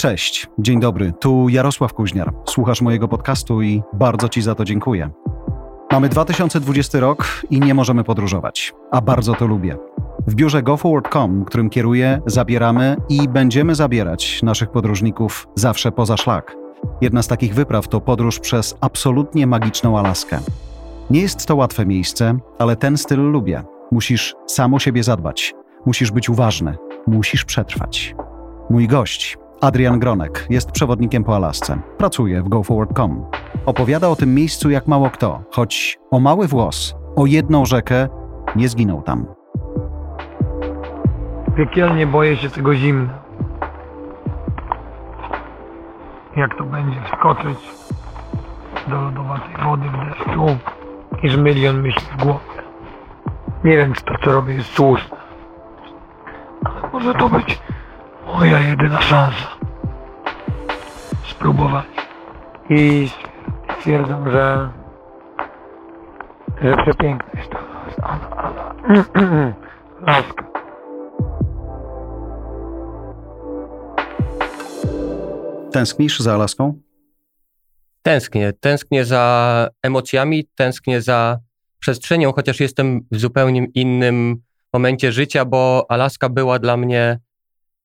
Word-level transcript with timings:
Cześć, 0.00 0.48
dzień 0.58 0.80
dobry, 0.80 1.12
tu 1.20 1.48
Jarosław 1.48 1.92
Kuźniar. 1.92 2.32
Słuchasz 2.44 2.82
mojego 2.82 3.08
podcastu 3.08 3.62
i 3.62 3.82
bardzo 3.92 4.28
Ci 4.28 4.42
za 4.42 4.54
to 4.54 4.64
dziękuję. 4.64 5.10
Mamy 5.92 6.08
2020 6.08 7.00
rok 7.00 7.42
i 7.50 7.60
nie 7.60 7.74
możemy 7.74 8.04
podróżować, 8.04 8.72
a 8.90 9.00
bardzo 9.00 9.34
to 9.34 9.46
lubię. 9.46 9.76
W 10.26 10.34
biurze 10.34 10.62
GoForward.com, 10.62 11.44
którym 11.44 11.70
kieruję, 11.70 12.20
zabieramy 12.26 12.96
i 13.08 13.28
będziemy 13.28 13.74
zabierać 13.74 14.42
naszych 14.42 14.70
podróżników 14.70 15.48
zawsze 15.54 15.92
poza 15.92 16.16
szlak. 16.16 16.56
Jedna 17.00 17.22
z 17.22 17.28
takich 17.28 17.54
wypraw 17.54 17.88
to 17.88 18.00
podróż 18.00 18.38
przez 18.38 18.76
absolutnie 18.80 19.46
magiczną 19.46 19.98
Alaskę. 19.98 20.38
Nie 21.10 21.20
jest 21.20 21.46
to 21.46 21.56
łatwe 21.56 21.86
miejsce, 21.86 22.38
ale 22.58 22.76
ten 22.76 22.96
styl 22.96 23.20
lubię. 23.20 23.62
Musisz 23.92 24.34
sam 24.46 24.74
o 24.74 24.78
siebie 24.78 25.02
zadbać, 25.02 25.54
musisz 25.86 26.10
być 26.10 26.28
uważny, 26.28 26.76
musisz 27.06 27.44
przetrwać. 27.44 28.14
Mój 28.70 28.88
gość, 28.88 29.38
Adrian 29.60 29.98
Gronek, 29.98 30.46
jest 30.50 30.70
przewodnikiem 30.72 31.24
po 31.24 31.36
Alasce. 31.36 31.78
Pracuje 31.98 32.42
w 32.42 32.48
GoForward.com. 32.48 33.24
Opowiada 33.66 34.08
o 34.08 34.16
tym 34.16 34.34
miejscu 34.34 34.70
jak 34.70 34.86
mało 34.86 35.10
kto, 35.10 35.42
choć 35.50 35.98
o 36.10 36.20
mały 36.20 36.48
włos, 36.48 36.94
o 37.16 37.26
jedną 37.26 37.66
rzekę 37.66 38.08
nie 38.56 38.68
zginął 38.68 39.02
tam. 39.02 39.26
Piekielnie 41.56 42.06
boję 42.06 42.36
się 42.36 42.50
tego 42.50 42.74
zimna. 42.74 43.18
Jak 46.36 46.58
to 46.58 46.64
będzie 46.64 47.00
wskoczyć 47.04 47.58
do 48.88 49.00
lodowatej 49.00 49.64
wody 49.64 49.88
w 49.88 50.08
deszczu, 50.08 50.46
niż 51.22 51.36
milion 51.36 51.80
myśli 51.80 52.02
w 52.18 52.24
głowie. 52.24 52.40
Nie 53.64 53.76
wiem, 53.76 53.92
czy 53.92 54.04
to, 54.04 54.14
co 54.24 54.32
robię, 54.32 54.54
jest 54.54 54.74
słuszne. 54.74 55.16
Ale 56.64 56.92
może 56.92 57.14
to 57.14 57.28
być 57.28 57.60
moja 58.34 58.58
jedyna 58.58 59.00
szansa. 59.02 59.48
Spróbować. 61.30 61.86
I 62.70 63.08
stwierdzam, 63.78 64.30
że 64.30 64.70
że 66.62 66.76
przepiękna 66.76 67.40
jest 67.40 67.50
to. 67.50 67.58
Laska. 70.06 70.44
Tęsknisz 75.72 76.20
za 76.20 76.34
Alaską? 76.34 76.80
Tęsknię. 78.02 78.52
Tęsknię 78.52 79.04
za 79.04 79.68
emocjami, 79.82 80.44
tęsknię 80.54 81.02
za 81.02 81.38
przestrzenią, 81.78 82.32
chociaż 82.32 82.60
jestem 82.60 83.00
w 83.10 83.18
zupełnie 83.18 83.66
innym 83.74 84.36
momencie 84.72 85.12
życia, 85.12 85.44
bo 85.44 85.86
Alaska 85.88 86.28
była 86.28 86.58
dla 86.58 86.76
mnie 86.76 87.18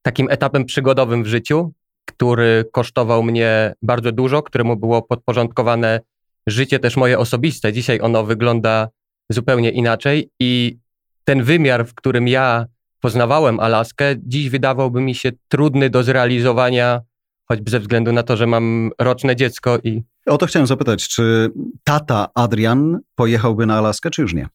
takim 0.06 0.28
etapem 0.30 0.66
przygodowym 0.66 1.24
w 1.24 1.28
życiu, 1.28 1.74
który 2.06 2.66
kosztował 2.72 3.24
mnie 3.24 3.74
bardzo 3.82 4.12
dużo, 4.12 4.44
któremu 4.44 4.78
było 4.78 5.02
podporządkowane 5.02 6.00
życie 6.48 6.80
też 6.80 6.98
moje 6.98 7.20
osobiste. 7.20 7.74
Dzisiaj 7.74 8.00
ono 8.02 8.24
wygląda 8.24 8.88
zupełnie 9.30 9.72
inaczej 9.72 10.30
i 10.40 10.78
ten 11.24 11.44
wymiar, 11.44 11.86
w 11.86 11.94
którym 11.94 12.28
ja 12.28 12.66
poznawałem 13.02 13.60
Alaskę, 13.60 14.06
dziś 14.18 14.50
wydawałby 14.50 15.02
mi 15.02 15.16
się 15.16 15.32
trudny 15.48 15.90
do 15.90 16.04
zrealizowania, 16.04 17.02
choćby 17.48 17.72
ze 17.72 17.80
względu 17.80 18.12
na 18.12 18.24
to, 18.24 18.38
że 18.38 18.48
mam 18.48 18.92
roczne 19.00 19.36
dziecko 19.36 19.78
i 19.84 20.04
O 20.26 20.38
to 20.38 20.46
chciałem 20.46 20.68
zapytać, 20.68 21.08
czy 21.08 21.52
tata 21.84 22.28
Adrian 22.36 23.00
pojechałby 23.16 23.66
na 23.66 23.78
Alaskę, 23.78 24.10
czy 24.10 24.22
już 24.22 24.34
nie? 24.34 24.48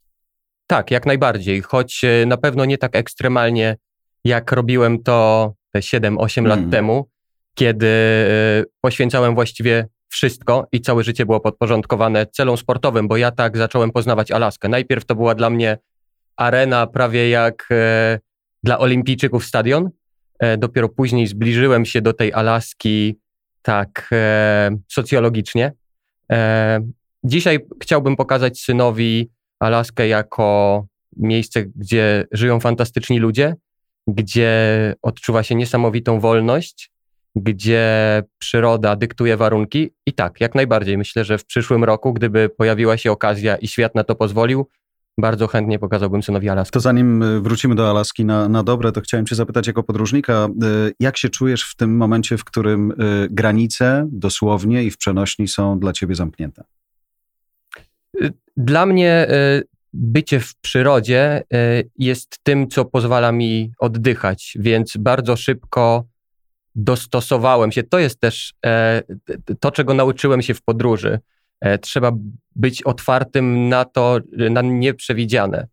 Tak, 0.66 0.90
jak 0.90 1.06
najbardziej, 1.06 1.62
choć 1.62 2.04
e, 2.04 2.26
na 2.26 2.36
pewno 2.36 2.64
nie 2.64 2.78
tak 2.78 2.96
ekstremalnie, 2.96 3.76
jak 4.24 4.52
robiłem 4.52 5.02
to 5.02 5.52
te 5.72 5.80
7-8 5.80 6.38
Mm. 6.38 6.48
lat 6.48 6.70
temu, 6.70 7.08
kiedy 7.54 7.86
e, 7.86 8.64
poświęcałem 8.80 9.34
właściwie 9.34 9.86
wszystko 10.08 10.66
i 10.72 10.80
całe 10.80 11.04
życie 11.04 11.26
było 11.26 11.40
podporządkowane 11.40 12.26
celom 12.26 12.56
sportowym, 12.56 13.08
bo 13.08 13.16
ja 13.16 13.30
tak 13.30 13.56
zacząłem 13.56 13.90
poznawać 13.90 14.30
Alaskę. 14.30 14.68
Najpierw 14.68 15.04
to 15.04 15.14
była 15.14 15.34
dla 15.34 15.50
mnie 15.50 15.78
arena 16.36 16.86
prawie 16.86 17.30
jak 17.30 17.68
e, 17.70 18.18
dla 18.62 18.78
olimpijczyków 18.78 19.44
stadion. 19.44 19.90
E, 20.38 20.56
dopiero 20.58 20.88
później 20.88 21.26
zbliżyłem 21.26 21.84
się 21.84 22.02
do 22.02 22.12
tej 22.12 22.32
Alaski 22.32 23.18
tak 23.62 24.08
e, 24.12 24.70
socjologicznie. 24.88 25.72
E, 26.32 26.80
dzisiaj 27.24 27.58
chciałbym 27.82 28.16
pokazać 28.16 28.60
synowi 28.60 29.30
Alaskę 29.58 30.08
jako 30.08 30.86
miejsce, 31.16 31.64
gdzie 31.64 32.26
żyją 32.32 32.60
fantastyczni 32.60 33.18
ludzie, 33.18 33.54
gdzie 34.14 34.94
odczuwa 35.02 35.42
się 35.42 35.54
niesamowitą 35.54 36.20
wolność, 36.20 36.90
gdzie 37.36 38.22
przyroda 38.38 38.96
dyktuje 38.96 39.36
warunki. 39.36 39.90
I 40.06 40.12
tak, 40.12 40.40
jak 40.40 40.54
najbardziej. 40.54 40.98
Myślę, 40.98 41.24
że 41.24 41.38
w 41.38 41.44
przyszłym 41.44 41.84
roku, 41.84 42.12
gdyby 42.12 42.48
pojawiła 42.48 42.96
się 42.96 43.12
okazja 43.12 43.56
i 43.56 43.68
świat 43.68 43.94
na 43.94 44.04
to 44.04 44.14
pozwolił, 44.14 44.66
bardzo 45.18 45.46
chętnie 45.46 45.78
pokazałbym 45.78 46.22
synowi 46.22 46.48
Alaskę. 46.48 46.72
To 46.72 46.80
zanim 46.80 47.22
y, 47.22 47.40
wrócimy 47.40 47.74
do 47.74 47.90
Alaski 47.90 48.24
na, 48.24 48.48
na 48.48 48.62
dobre, 48.62 48.92
to 48.92 49.00
chciałem 49.00 49.26
Cię 49.26 49.34
zapytać 49.34 49.66
jako 49.66 49.82
podróżnika, 49.82 50.48
y, 50.88 50.92
jak 51.00 51.16
się 51.16 51.28
czujesz 51.28 51.62
w 51.62 51.76
tym 51.76 51.96
momencie, 51.96 52.36
w 52.36 52.44
którym 52.44 52.90
y, 52.90 52.94
granice 53.30 54.08
dosłownie 54.12 54.84
i 54.84 54.90
w 54.90 54.98
przenośni 54.98 55.48
są 55.48 55.78
dla 55.78 55.92
Ciebie 55.92 56.14
zamknięte? 56.14 56.64
Dla 58.56 58.86
mnie 58.86 59.28
y, 59.30 59.79
bycie 59.92 60.40
w 60.40 60.54
przyrodzie 60.56 61.42
y, 61.54 61.90
jest 61.98 62.38
tym, 62.42 62.68
co 62.68 62.84
pozwala 62.84 63.32
mi 63.32 63.72
oddychać, 63.78 64.56
więc 64.60 64.96
bardzo 64.96 65.36
szybko 65.36 66.04
dostosowałem 66.74 67.72
się. 67.72 67.82
To 67.82 67.98
jest 67.98 68.20
też 68.20 68.54
e, 68.66 69.02
to, 69.60 69.70
czego 69.70 69.94
nauczyłem 69.94 70.42
się 70.42 70.54
w 70.54 70.62
podróży. 70.62 71.18
E, 71.60 71.78
Trzeba 71.78 72.12
być 72.56 72.82
otwartym 72.82 73.68
na 73.68 73.84
to, 73.84 74.18
na 74.50 74.62
nieprzewidziane, 74.62 75.66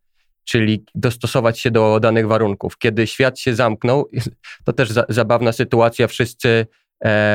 czyli 0.44 0.85
dostosować 0.95 1.59
się 1.59 1.72
do 1.72 1.99
danych 1.99 2.28
warunków. 2.28 2.78
Kiedy 2.78 3.07
świat 3.07 3.39
się 3.39 3.55
zamknął, 3.55 4.09
to 4.66 4.73
też 4.73 4.89
za, 4.89 5.05
zabawna 5.09 5.51
sytuacja, 5.51 6.07
wszyscy 6.07 6.49
e, 6.49 6.66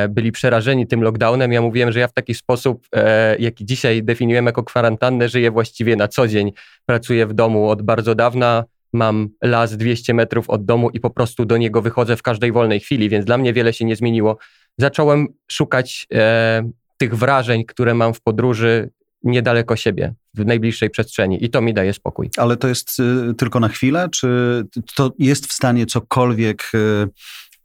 byli 0.08 0.32
przerażeni 0.32 0.86
tym 0.86 1.02
lockdownem. 1.02 1.52
Ja 1.52 1.62
mówiłem, 1.62 1.92
że 1.92 2.00
ja 2.00 2.08
w 2.08 2.12
taki 2.12 2.34
sposób, 2.34 2.86
e, 2.94 3.36
jaki 3.38 3.64
dzisiaj 3.64 4.02
definiujemy 4.02 4.48
jako 4.48 4.62
kwarantannę, 4.62 5.28
żyję 5.28 5.50
właściwie 5.50 5.96
na 5.96 6.08
co 6.08 6.28
dzień. 6.28 6.52
Pracuję 6.86 7.26
w 7.26 7.32
domu 7.32 7.68
od 7.68 7.82
bardzo 7.82 8.14
dawna, 8.14 8.64
mam 8.92 9.28
las 9.42 9.76
200 9.76 10.14
metrów 10.14 10.50
od 10.50 10.64
domu 10.64 10.90
i 10.90 11.00
po 11.00 11.10
prostu 11.10 11.44
do 11.44 11.56
niego 11.56 11.82
wychodzę 11.82 12.16
w 12.16 12.22
każdej 12.22 12.52
wolnej 12.52 12.80
chwili, 12.80 13.08
więc 13.08 13.24
dla 13.24 13.38
mnie 13.38 13.52
wiele 13.52 13.72
się 13.72 13.84
nie 13.84 13.96
zmieniło. 13.96 14.38
Zacząłem 14.78 15.26
szukać 15.50 16.06
e, 16.14 16.70
tych 16.98 17.16
wrażeń, 17.16 17.64
które 17.64 17.94
mam 17.94 18.14
w 18.14 18.20
podróży 18.20 18.90
niedaleko 19.22 19.76
siebie, 19.76 20.14
w 20.34 20.46
najbliższej 20.46 20.90
przestrzeni 20.90 21.44
i 21.44 21.50
to 21.50 21.60
mi 21.60 21.74
daje 21.74 21.92
spokój. 21.92 22.30
Ale 22.36 22.56
to 22.56 22.68
jest 22.68 23.00
y, 23.00 23.34
tylko 23.34 23.60
na 23.60 23.68
chwilę, 23.68 24.08
czy 24.12 24.62
to 24.96 25.12
jest 25.18 25.46
w 25.46 25.52
stanie 25.52 25.86
cokolwiek 25.86 26.70
y, 26.74 27.08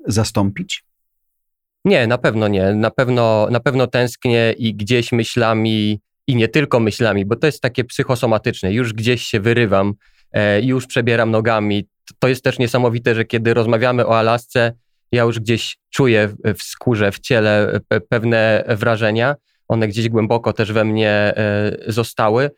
zastąpić? 0.07 0.86
Nie, 1.87 2.07
na 2.07 2.17
pewno 2.17 2.47
nie. 2.47 2.73
Na 2.73 2.91
pewno, 2.91 3.47
na 3.51 3.59
pewno 3.59 3.87
tęsknię 3.87 4.53
i 4.57 4.75
gdzieś 4.75 5.11
myślami, 5.11 5.99
i 6.27 6.35
nie 6.35 6.47
tylko 6.47 6.79
myślami, 6.79 7.25
bo 7.25 7.35
to 7.35 7.45
jest 7.47 7.61
takie 7.61 7.83
psychosomatyczne. 7.83 8.73
Już 8.73 8.93
gdzieś 8.93 9.21
się 9.23 9.39
wyrywam, 9.39 9.93
e, 10.31 10.61
już 10.61 10.87
przebieram 10.87 11.31
nogami. 11.31 11.87
To 12.19 12.27
jest 12.27 12.43
też 12.43 12.59
niesamowite, 12.59 13.15
że 13.15 13.25
kiedy 13.25 13.53
rozmawiamy 13.53 14.07
o 14.07 14.17
Alasce, 14.17 14.73
ja 15.11 15.23
już 15.23 15.39
gdzieś 15.39 15.77
czuję 15.89 16.29
w- 16.45 16.63
skórze, 16.63 17.11
w 17.11 17.19
ciele 17.19 17.79
pe- 17.93 18.01
pewne 18.09 18.63
wrażenia. 18.67 19.35
One 19.67 19.87
gdzieś 19.87 20.09
głęboko 20.09 20.53
też 20.53 20.71
we 20.71 20.85
mnie 20.85 21.09
e, 21.09 21.77
zostały. 21.87 22.49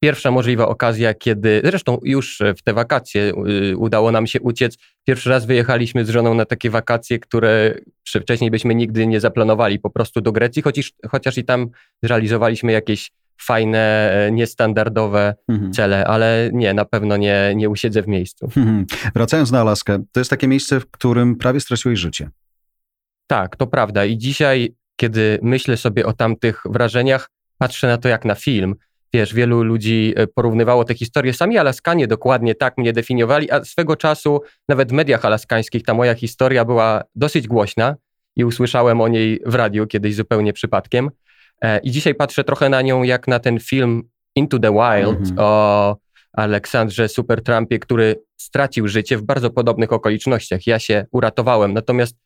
Pierwsza 0.00 0.30
możliwa 0.30 0.68
okazja, 0.68 1.14
kiedy, 1.14 1.60
zresztą 1.64 1.98
już 2.02 2.42
w 2.58 2.62
te 2.62 2.72
wakacje 2.74 3.32
y, 3.72 3.76
udało 3.76 4.12
nam 4.12 4.26
się 4.26 4.40
uciec. 4.40 4.78
Pierwszy 5.04 5.30
raz 5.30 5.46
wyjechaliśmy 5.46 6.04
z 6.04 6.08
żoną 6.08 6.34
na 6.34 6.44
takie 6.44 6.70
wakacje, 6.70 7.18
które 7.18 7.74
wcześniej 8.22 8.50
byśmy 8.50 8.74
nigdy 8.74 9.06
nie 9.06 9.20
zaplanowali, 9.20 9.78
po 9.78 9.90
prostu 9.90 10.20
do 10.20 10.32
Grecji, 10.32 10.62
chociaż, 10.62 10.92
chociaż 11.10 11.38
i 11.38 11.44
tam 11.44 11.68
zrealizowaliśmy 12.02 12.72
jakieś 12.72 13.10
fajne, 13.40 14.12
e, 14.12 14.32
niestandardowe 14.32 15.34
Mhm. 15.48 15.72
cele, 15.72 16.06
ale 16.06 16.50
nie, 16.52 16.74
na 16.74 16.84
pewno 16.84 17.16
nie, 17.16 17.52
nie 17.56 17.68
usiedzę 17.70 18.02
w 18.02 18.08
miejscu. 18.08 18.46
Mhm. 18.56 18.86
Wracając 19.14 19.50
na 19.52 19.60
Alaskę, 19.60 20.04
to 20.12 20.20
jest 20.20 20.30
takie 20.30 20.48
miejsce, 20.48 20.80
w 20.80 20.90
którym 20.90 21.36
prawie 21.36 21.60
straciłeś 21.60 21.98
życie. 21.98 22.30
Tak, 23.26 23.56
to 23.56 23.66
prawda. 23.66 24.04
I 24.04 24.18
dzisiaj, 24.18 24.74
kiedy 24.96 25.38
myślę 25.42 25.76
sobie 25.76 26.06
o 26.06 26.12
tamtych 26.12 26.62
wrażeniach, 26.64 27.28
patrzę 27.58 27.86
na 27.86 27.98
to 27.98 28.08
jak 28.08 28.24
na 28.24 28.34
film. 28.34 28.74
Wiesz, 29.16 29.34
wielu 29.34 29.62
ludzi 29.62 30.12
e, 30.16 30.26
porównywało 30.26 30.84
te 30.84 30.94
historie. 30.94 31.32
Sami 31.32 31.58
Alaskanie 31.58 32.06
dokładnie 32.06 32.54
tak 32.54 32.78
mnie 32.78 32.92
definiowali, 32.92 33.50
a 33.50 33.64
swego 33.64 33.96
czasu 33.96 34.40
nawet 34.68 34.88
w 34.88 34.92
mediach 34.92 35.24
alaskańskich 35.24 35.82
ta 35.82 35.94
moja 35.94 36.14
historia 36.14 36.64
była 36.64 37.02
dosyć 37.14 37.48
głośna 37.48 37.96
i 38.36 38.44
usłyszałem 38.44 39.00
o 39.00 39.08
niej 39.08 39.40
w 39.46 39.54
radiu 39.54 39.86
kiedyś 39.86 40.14
zupełnie 40.14 40.52
przypadkiem. 40.52 41.10
E, 41.62 41.78
I 41.78 41.90
dzisiaj 41.90 42.14
patrzę 42.14 42.44
trochę 42.44 42.68
na 42.68 42.82
nią 42.82 43.02
jak 43.02 43.28
na 43.28 43.38
ten 43.38 43.60
film 43.60 44.02
Into 44.34 44.58
the 44.58 44.72
Wild 44.72 45.20
Mhm. 45.20 45.38
o 45.38 45.96
Aleksandrze 46.32 47.08
Supertrampie, 47.08 47.78
który 47.78 48.16
stracił 48.36 48.88
życie 48.88 49.16
w 49.16 49.22
bardzo 49.22 49.50
podobnych 49.50 49.92
okolicznościach. 49.92 50.66
Ja 50.66 50.78
się 50.78 51.06
uratowałem, 51.10 51.74
natomiast 51.74 52.16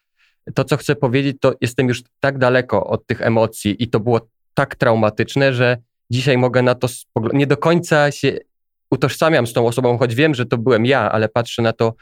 to, 0.54 0.64
co 0.64 0.76
chcę 0.76 0.96
powiedzieć, 0.96 1.36
to 1.40 1.54
jestem 1.60 1.88
już 1.88 2.02
tak 2.20 2.38
daleko 2.38 2.86
od 2.86 3.06
tych 3.06 3.22
emocji 3.22 3.82
i 3.82 3.88
to 3.88 4.00
było 4.00 4.20
tak 4.54 4.74
traumatyczne, 4.74 5.54
że 5.54 5.76
dzisiaj 6.10 6.38
mogę 6.38 6.62
na 6.62 6.74
to 6.74 6.88
nie 7.32 7.46
do 7.46 7.56
końca 7.56 8.10
się 8.10 8.38
utożsamiam 8.90 9.46
z 9.46 9.52
tą 9.52 9.66
osobą, 9.66 9.98
choć 9.98 10.14
wiem, 10.14 10.34
że 10.34 10.46
to 10.46 10.58
byłem 10.58 10.86
ja, 10.86 11.12
ale 11.12 11.28
patrzę 11.28 11.62
na 11.62 11.72
to 11.72 11.94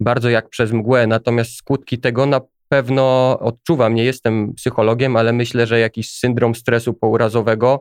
bardzo 0.00 0.30
jak 0.30 0.48
przez 0.48 0.72
mgłę. 0.72 1.06
Natomiast 1.06 1.56
skutki 1.56 1.98
tego 1.98 2.26
na 2.26 2.40
pewno 2.68 3.36
odczuwam. 3.40 3.94
Nie 3.94 4.04
jestem 4.04 4.54
psychologiem, 4.54 5.16
ale 5.16 5.32
myślę, 5.32 5.66
że 5.66 5.80
jakiś 5.80 6.10
syndrom 6.10 6.54
stresu 6.54 6.94
pourazowego 6.94 7.80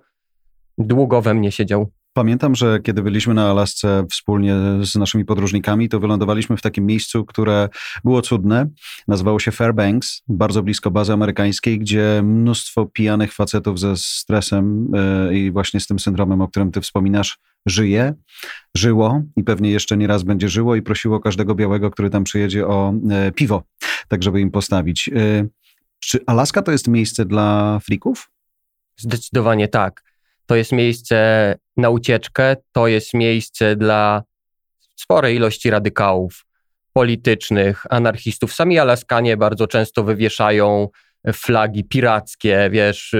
długo 0.78 1.22
we 1.22 1.34
mnie 1.34 1.52
siedział. 1.52 1.92
Pamiętam, 2.14 2.56
że 2.56 2.80
kiedy 2.80 3.02
byliśmy 3.02 3.34
na 3.34 3.50
Alasce 3.50 4.06
wspólnie 4.12 4.56
z 4.82 4.96
naszymi 4.96 5.26
podróżnikami, 5.26 5.90
to 5.90 6.00
wylądowaliśmy 6.00 6.58
w 6.58 6.62
takim 6.62 6.86
miejscu, 6.86 7.26
które 7.26 7.70
było 8.04 8.22
cudne. 8.22 8.70
Nazywało 9.08 9.40
się 9.40 9.52
Fairbanks, 9.52 10.22
bardzo 10.28 10.64
blisko 10.64 10.92
bazy 10.92 11.14
amerykańskiej, 11.14 11.80
gdzie 11.80 12.22
mnóstwo 12.24 12.86
pijanych 12.86 13.34
facetów 13.34 13.80
ze 13.80 13.98
stresem 13.98 14.92
yy, 15.30 15.40
i 15.40 15.52
właśnie 15.52 15.80
z 15.80 15.88
tym 15.88 16.00
syndromem, 16.00 16.42
o 16.42 16.48
którym 16.48 16.72
ty 16.72 16.82
wspominasz, 16.82 17.38
żyje, 17.66 18.14
żyło 18.76 19.22
i 19.36 19.44
pewnie 19.44 19.72
jeszcze 19.72 19.98
nie 19.98 20.08
raz 20.08 20.24
będzie 20.24 20.50
żyło 20.50 20.76
i 20.76 20.82
prosiło 20.82 21.20
każdego 21.20 21.56
białego, 21.56 21.92
który 21.92 22.10
tam 22.10 22.24
przyjedzie 22.24 22.68
o 22.68 22.94
yy, 23.04 23.32
piwo, 23.32 23.64
tak 24.08 24.24
żeby 24.24 24.42
im 24.42 24.52
postawić. 24.52 25.08
Yy, 25.08 25.50
czy 26.00 26.20
Alaska 26.26 26.62
to 26.62 26.72
jest 26.72 26.88
miejsce 26.88 27.26
dla 27.26 27.80
frików? 27.80 28.32
Zdecydowanie 28.98 29.68
tak 29.68 30.13
to 30.46 30.56
jest 30.56 30.72
miejsce 30.72 31.56
na 31.78 31.90
ucieczkę, 31.90 32.56
to 32.72 32.88
jest 32.88 33.14
miejsce 33.14 33.76
dla 33.76 34.24
sporej 34.96 35.36
ilości 35.36 35.70
radykałów 35.70 36.46
politycznych, 36.94 37.86
anarchistów. 37.90 38.54
Sami 38.54 38.80
Alaskanie 38.80 39.38
bardzo 39.38 39.68
często 39.68 40.04
wywieszają 40.04 40.90
flagi 41.34 41.84
pirackie, 41.84 42.70
wiesz, 42.72 43.16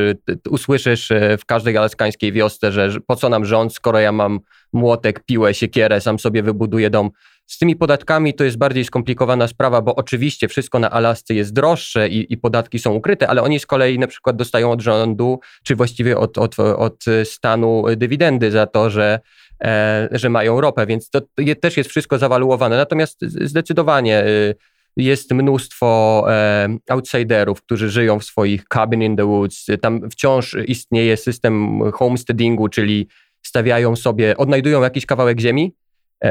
usłyszysz 0.50 1.12
e, 1.12 1.38
w 1.38 1.46
każdej 1.46 1.78
alaskańskiej 1.78 2.32
wiosce, 2.32 2.72
że 2.72 3.00
po 3.08 3.16
co 3.16 3.30
nam 3.30 3.46
rząd, 3.46 3.74
skoro 3.74 4.00
ja 4.00 4.12
mam 4.12 4.40
młotek, 4.74 5.24
piłę, 5.26 5.54
siekierę, 5.54 6.02
sam 6.02 6.20
sobie 6.20 6.44
wybuduję 6.44 6.90
dom. 6.90 7.10
Z 7.46 7.58
tymi 7.58 7.76
podatkami 7.76 8.34
to 8.34 8.44
jest 8.44 8.58
bardziej 8.58 8.86
skomplikowana 8.86 9.48
sprawa, 9.48 9.82
bo 9.82 9.96
oczywiście 9.96 10.48
wszystko 10.48 10.80
na 10.80 10.90
Alasce 10.90 11.34
jest 11.34 11.54
droższe 11.54 12.10
i, 12.10 12.34
i, 12.34 12.38
podatki 12.38 12.80
są 12.80 12.94
ukryte, 12.94 13.28
ale 13.28 13.42
oni 13.42 13.60
z 13.60 13.66
kolei 13.66 14.00
na 14.00 14.08
przykład 14.08 14.36
dostają 14.36 14.72
od 14.72 14.82
rządu, 14.82 15.40
czy 15.64 15.76
właściwie 15.76 16.18
od, 16.18 16.38
od, 16.38 16.60
od 16.60 17.06
stanu 17.24 17.84
dywidendy 17.98 18.52
za 18.52 18.68
to, 18.68 18.90
że, 18.90 19.20
e, 19.64 20.10
że 20.12 20.30
mają 20.30 20.62
ropę, 20.62 20.86
więc 20.86 21.10
to, 21.10 21.22
to 21.22 21.28
też 21.62 21.78
jest 21.78 21.90
wszystko 21.90 22.18
zawaluowane. 22.18 22.78
Natomiast 22.78 23.22
zdecydowanie 23.22 24.26
y, 24.26 24.56
jest 24.98 25.32
mnóstwo 25.32 26.24
e, 26.30 26.78
outsiderów, 26.90 27.62
którzy 27.62 27.90
żyją 27.90 28.20
w 28.20 28.24
swoich 28.24 28.66
cabin 28.74 29.02
in 29.02 29.16
the 29.16 29.26
woods. 29.26 29.66
Tam 29.82 30.10
wciąż 30.10 30.58
istnieje 30.68 31.18
system 31.18 31.82
homesteadingu, 31.92 32.68
czyli 32.68 33.08
stawiają 33.42 33.96
sobie, 33.96 34.38
odnajdują 34.38 34.82
jakiś 34.82 35.06
kawałek 35.06 35.40
ziemi, 35.40 35.74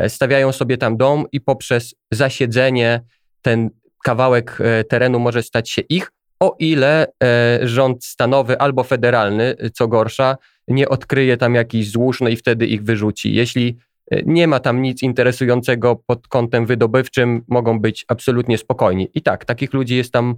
stawiają 0.09 0.53
sobie 0.53 0.79
tam 0.79 0.97
dom 0.97 1.25
i 1.33 1.41
poprzez 1.41 1.95
zasiedzenie 2.11 3.01
ten 3.43 3.71
kawałek 4.03 4.59
e, 4.61 4.85
terenu 4.85 5.19
może 5.19 5.43
stać 5.43 5.71
się 5.71 5.83
ich, 5.83 6.13
o 6.41 6.57
ile 6.59 7.07
e, 7.25 7.59
rząd 7.63 8.05
stanowy 8.05 8.59
albo 8.59 8.85
federalny, 8.85 9.57
co 9.75 9.89
gorsza, 9.89 10.37
nie 10.69 10.89
odkryje 10.89 11.37
tam 11.37 11.55
jakichś 11.55 11.89
złóż, 11.89 12.21
no 12.21 12.29
i 12.29 12.37
wtedy 12.37 12.67
ich 12.67 12.83
wyrzuci. 12.83 13.35
Jeśli 13.35 13.79
nie 14.27 14.49
ma 14.49 14.61
tam 14.61 14.83
nic 14.83 15.03
interesującego 15.03 15.97
pod 16.07 16.29
kątem 16.29 16.67
wydobywczym, 16.67 17.45
mogą 17.49 17.81
być 17.81 18.05
absolutnie 18.09 18.59
spokojni. 18.59 19.09
I 19.15 19.23
tak, 19.23 19.45
takich 19.45 19.73
ludzi 19.73 19.97
jest 19.97 20.13
tam 20.13 20.37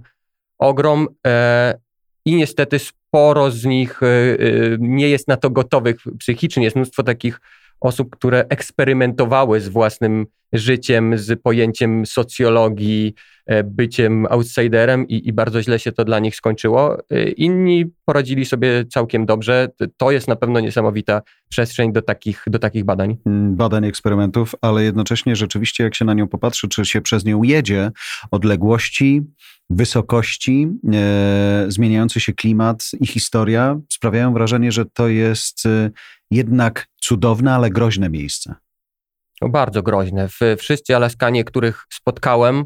ogrom 0.57 1.07
i 2.25 2.35
niestety 2.35 2.79
sporo 2.79 3.51
z 3.51 3.65
nich 3.65 4.01
nie 4.79 5.09
jest 5.09 5.27
na 5.27 5.37
to 5.37 5.49
gotowych 5.49 5.97
psychicznie. 6.19 6.63
Jest 6.63 6.75
mnóstwo 6.75 7.03
takich 7.03 7.39
osób, 7.79 8.09
które 8.09 8.45
eksperymentowały 8.49 9.61
z 9.61 9.69
własnym 9.69 10.25
życiem, 10.53 11.17
z 11.17 11.41
pojęciem 11.41 12.05
socjologii, 12.05 13.13
e, 13.45 13.63
byciem 13.63 14.25
outsiderem 14.29 15.07
i, 15.07 15.27
i, 15.27 15.33
bardzo 15.33 15.61
źle 15.61 15.79
się 15.79 15.91
to 15.91 16.05
dla 16.05 16.19
nich 16.19 16.35
skończyło. 16.35 16.97
E, 17.09 17.29
inni 17.29 17.85
poradzili 18.05 18.45
sobie 18.45 18.85
całkiem 18.85 19.25
dobrze. 19.25 19.67
To 19.97 20.11
jest 20.11 20.27
na 20.27 20.35
pewno 20.35 20.59
niesamowita 20.59 21.21
przestrzeń 21.49 21.93
do 21.93 22.01
takich, 22.01 22.43
do 22.47 22.59
takich 22.59 22.83
badań. 22.83 23.17
Mm, 23.25 23.55
badań, 23.55 23.85
eksperymentów, 23.85 24.55
ale 24.61 24.83
jednocześnie 24.83 25.35
rzeczywiście 25.35 25.83
jak 25.83 25.95
się 25.95 26.05
na 26.05 26.13
nią 26.13 26.27
popatrzy, 26.27 26.67
czy 26.67 26.85
się 26.85 27.01
przez 27.01 27.25
nią 27.25 27.43
jedzie, 27.43 27.91
odległości, 28.31 29.21
wysokości, 29.69 30.67
e, 30.93 31.65
zmieniający 31.67 32.19
się 32.19 32.33
klimat 32.33 32.91
i 33.01 33.07
historia 33.07 33.79
sprawiają 33.89 34.33
wrażenie, 34.33 34.71
że 34.71 34.85
to 34.85 35.07
jest 35.07 35.65
e, 35.65 35.89
jednak 36.31 36.87
cudowne, 36.95 37.53
ale 37.53 37.69
groźne 37.69 38.09
miejsce. 38.09 38.55
No 39.41 39.49
bardzo 39.49 39.83
groźne. 39.83 40.27
Wszyscy 40.57 40.95
Alaskanie, 40.95 41.43
których 41.43 41.85
spotkałem, 41.89 42.65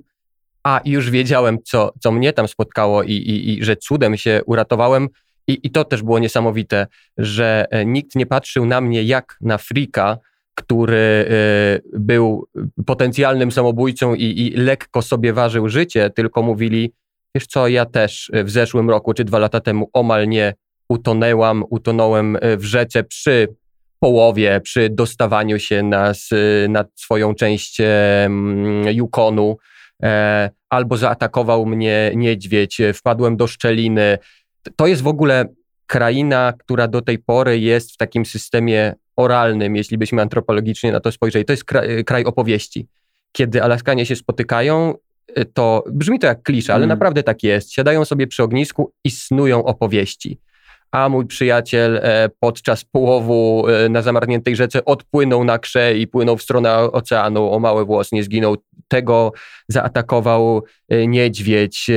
a 0.63 0.81
już 0.85 1.09
wiedziałem, 1.09 1.57
co, 1.63 1.93
co 1.99 2.11
mnie 2.11 2.33
tam 2.33 2.47
spotkało 2.47 3.03
i, 3.03 3.11
i, 3.11 3.49
i 3.59 3.63
że 3.63 3.75
cudem 3.75 4.17
się 4.17 4.41
uratowałem. 4.45 5.07
I, 5.47 5.59
I 5.63 5.71
to 5.71 5.83
też 5.85 6.03
było 6.03 6.19
niesamowite, 6.19 6.87
że 7.17 7.65
e, 7.71 7.85
nikt 7.85 8.15
nie 8.15 8.25
patrzył 8.25 8.65
na 8.65 8.81
mnie 8.81 9.03
jak 9.03 9.37
na 9.41 9.57
frika, 9.57 10.17
który 10.55 11.25
e, 11.29 11.99
był 11.99 12.47
potencjalnym 12.85 13.51
samobójcą 13.51 14.15
i, 14.15 14.23
i 14.23 14.51
lekko 14.51 15.01
sobie 15.01 15.33
ważył 15.33 15.69
życie, 15.69 16.09
tylko 16.09 16.41
mówili, 16.41 16.93
wiesz 17.35 17.47
co, 17.47 17.67
ja 17.67 17.85
też 17.85 18.31
w 18.33 18.49
zeszłym 18.49 18.89
roku 18.89 19.13
czy 19.13 19.23
dwa 19.23 19.39
lata 19.39 19.59
temu 19.59 19.89
omal 19.93 20.27
nie 20.27 20.53
utonęłam, 20.89 21.63
utonąłem 21.69 22.37
e, 22.41 22.57
w 22.57 22.63
rzece 22.63 23.03
przy 23.03 23.47
połowie, 23.99 24.61
przy 24.61 24.89
dostawaniu 24.89 25.59
się 25.59 25.83
na, 25.83 26.13
na 26.69 26.85
swoją 26.95 27.35
część 27.35 27.77
Yukonu, 28.91 29.57
e, 30.03 30.49
albo 30.69 30.97
zaatakował 30.97 31.65
mnie 31.65 32.11
niedźwiedź, 32.15 32.81
wpadłem 32.93 33.37
do 33.37 33.47
szczeliny. 33.47 34.17
To 34.75 34.87
jest 34.87 35.01
w 35.01 35.07
ogóle 35.07 35.45
kraina, 35.87 36.53
która 36.59 36.87
do 36.87 37.01
tej 37.01 37.19
pory 37.19 37.59
jest 37.59 37.91
w 37.91 37.97
takim 37.97 38.25
systemie 38.25 38.95
oralnym, 39.15 39.75
jeśli 39.75 39.97
byśmy 39.97 40.21
antropologicznie 40.21 40.91
na 40.91 40.99
to 40.99 41.11
spojrzeli. 41.11 41.45
To 41.45 41.53
jest 41.53 41.63
kraj, 41.63 42.05
kraj 42.05 42.25
opowieści. 42.25 42.87
Kiedy 43.31 43.63
Alaskanie 43.63 44.05
się 44.05 44.15
spotykają, 44.15 44.93
to 45.53 45.83
brzmi 45.91 46.19
to 46.19 46.27
jak 46.27 46.43
klisze, 46.43 46.73
ale 46.73 46.83
mm. 46.83 46.89
naprawdę 46.89 47.23
tak 47.23 47.43
jest. 47.43 47.73
Siadają 47.73 48.05
sobie 48.05 48.27
przy 48.27 48.43
ognisku 48.43 48.93
i 49.03 49.11
snują 49.11 49.63
opowieści 49.63 50.39
a 50.91 51.09
mój 51.09 51.25
przyjaciel 51.25 51.97
e, 51.97 52.29
podczas 52.39 52.85
połowu 52.85 53.67
e, 53.67 53.89
na 53.89 54.01
zamarzniętej 54.01 54.55
rzece 54.55 54.85
odpłynął 54.85 55.43
na 55.43 55.59
krze 55.59 55.97
i 55.97 56.07
płynął 56.07 56.37
w 56.37 56.41
stronę 56.41 56.77
oceanu, 56.77 57.53
o 57.53 57.59
mały 57.59 57.85
włos 57.85 58.11
nie 58.11 58.23
zginął. 58.23 58.55
Tego 58.87 59.31
zaatakował 59.67 60.63
e, 60.89 61.07
niedźwiedź, 61.07 61.91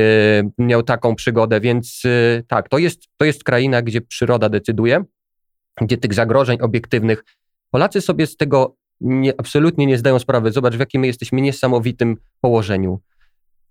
miał 0.59 0.83
taką 0.83 1.15
przygodę, 1.15 1.61
więc 1.61 2.03
tak, 2.49 2.69
to 2.69 2.79
jest, 2.79 3.03
to 3.17 3.25
jest 3.25 3.45
kraina, 3.45 3.83
gdzie 3.83 4.01
przyroda 4.01 4.49
decyduje, 4.49 5.05
gdzie 5.81 5.97
tych 5.97 6.15
zagrożeń 6.15 6.59
obiektywnych 6.61 7.25
Polacy 7.73 8.01
sobie 8.01 8.27
z 8.27 8.37
tego 8.37 8.77
nie, 9.01 9.33
absolutnie 9.39 9.87
nie 9.87 9.99
zdają 9.99 10.19
sprawy. 10.19 10.53
Zobacz, 10.53 10.75
w 10.75 10.81
jakim 10.81 11.01
my 11.01 11.07
jesteśmy 11.07 11.41
niesamowitym 11.41 12.17
położeniu 12.41 13.01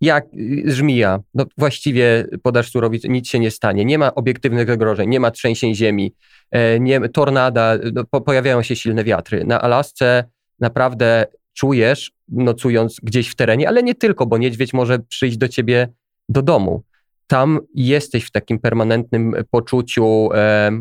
jak 0.01 0.25
y, 0.34 0.63
żmija, 0.65 1.20
no 1.34 1.46
właściwie 1.58 2.27
podasz 2.43 2.72
surowiec, 2.72 3.03
nic 3.03 3.27
się 3.27 3.39
nie 3.39 3.51
stanie. 3.51 3.86
Nie 3.86 3.98
ma 3.98 4.15
obiektywnych 4.15 4.67
zagrożeń, 4.67 5.10
nie 5.10 5.20
ma 5.20 5.31
trzęsień 5.31 5.75
ziemi, 5.75 6.13
e, 6.51 6.79
nie, 6.79 7.10
tornada, 7.10 7.77
no, 7.93 8.03
po, 8.12 8.22
pojawiają 8.22 8.63
się 8.63 8.75
silne 8.75 9.03
wiatry. 9.03 9.43
Na 9.46 9.62
Alasce 9.62 10.24
naprawdę 10.60 11.25
czujesz, 11.53 12.12
nocując 12.29 13.00
gdzieś 13.03 13.29
w 13.29 13.36
terenie, 13.36 13.67
ale 13.67 13.84
nie 13.84 13.96
tylko, 13.96 14.25
bo 14.25 14.38
niedźwiedź 14.38 14.74
może 14.74 15.00
przyjść 15.00 15.38
do 15.38 15.48
ciebie 15.48 15.88
do 16.29 16.41
domu. 16.41 16.84
Tam 17.27 17.60
jesteś 17.75 18.24
w 18.24 18.31
takim 18.31 18.60
permanentnym 18.60 19.36
poczuciu 19.51 20.29
e, 20.34 20.72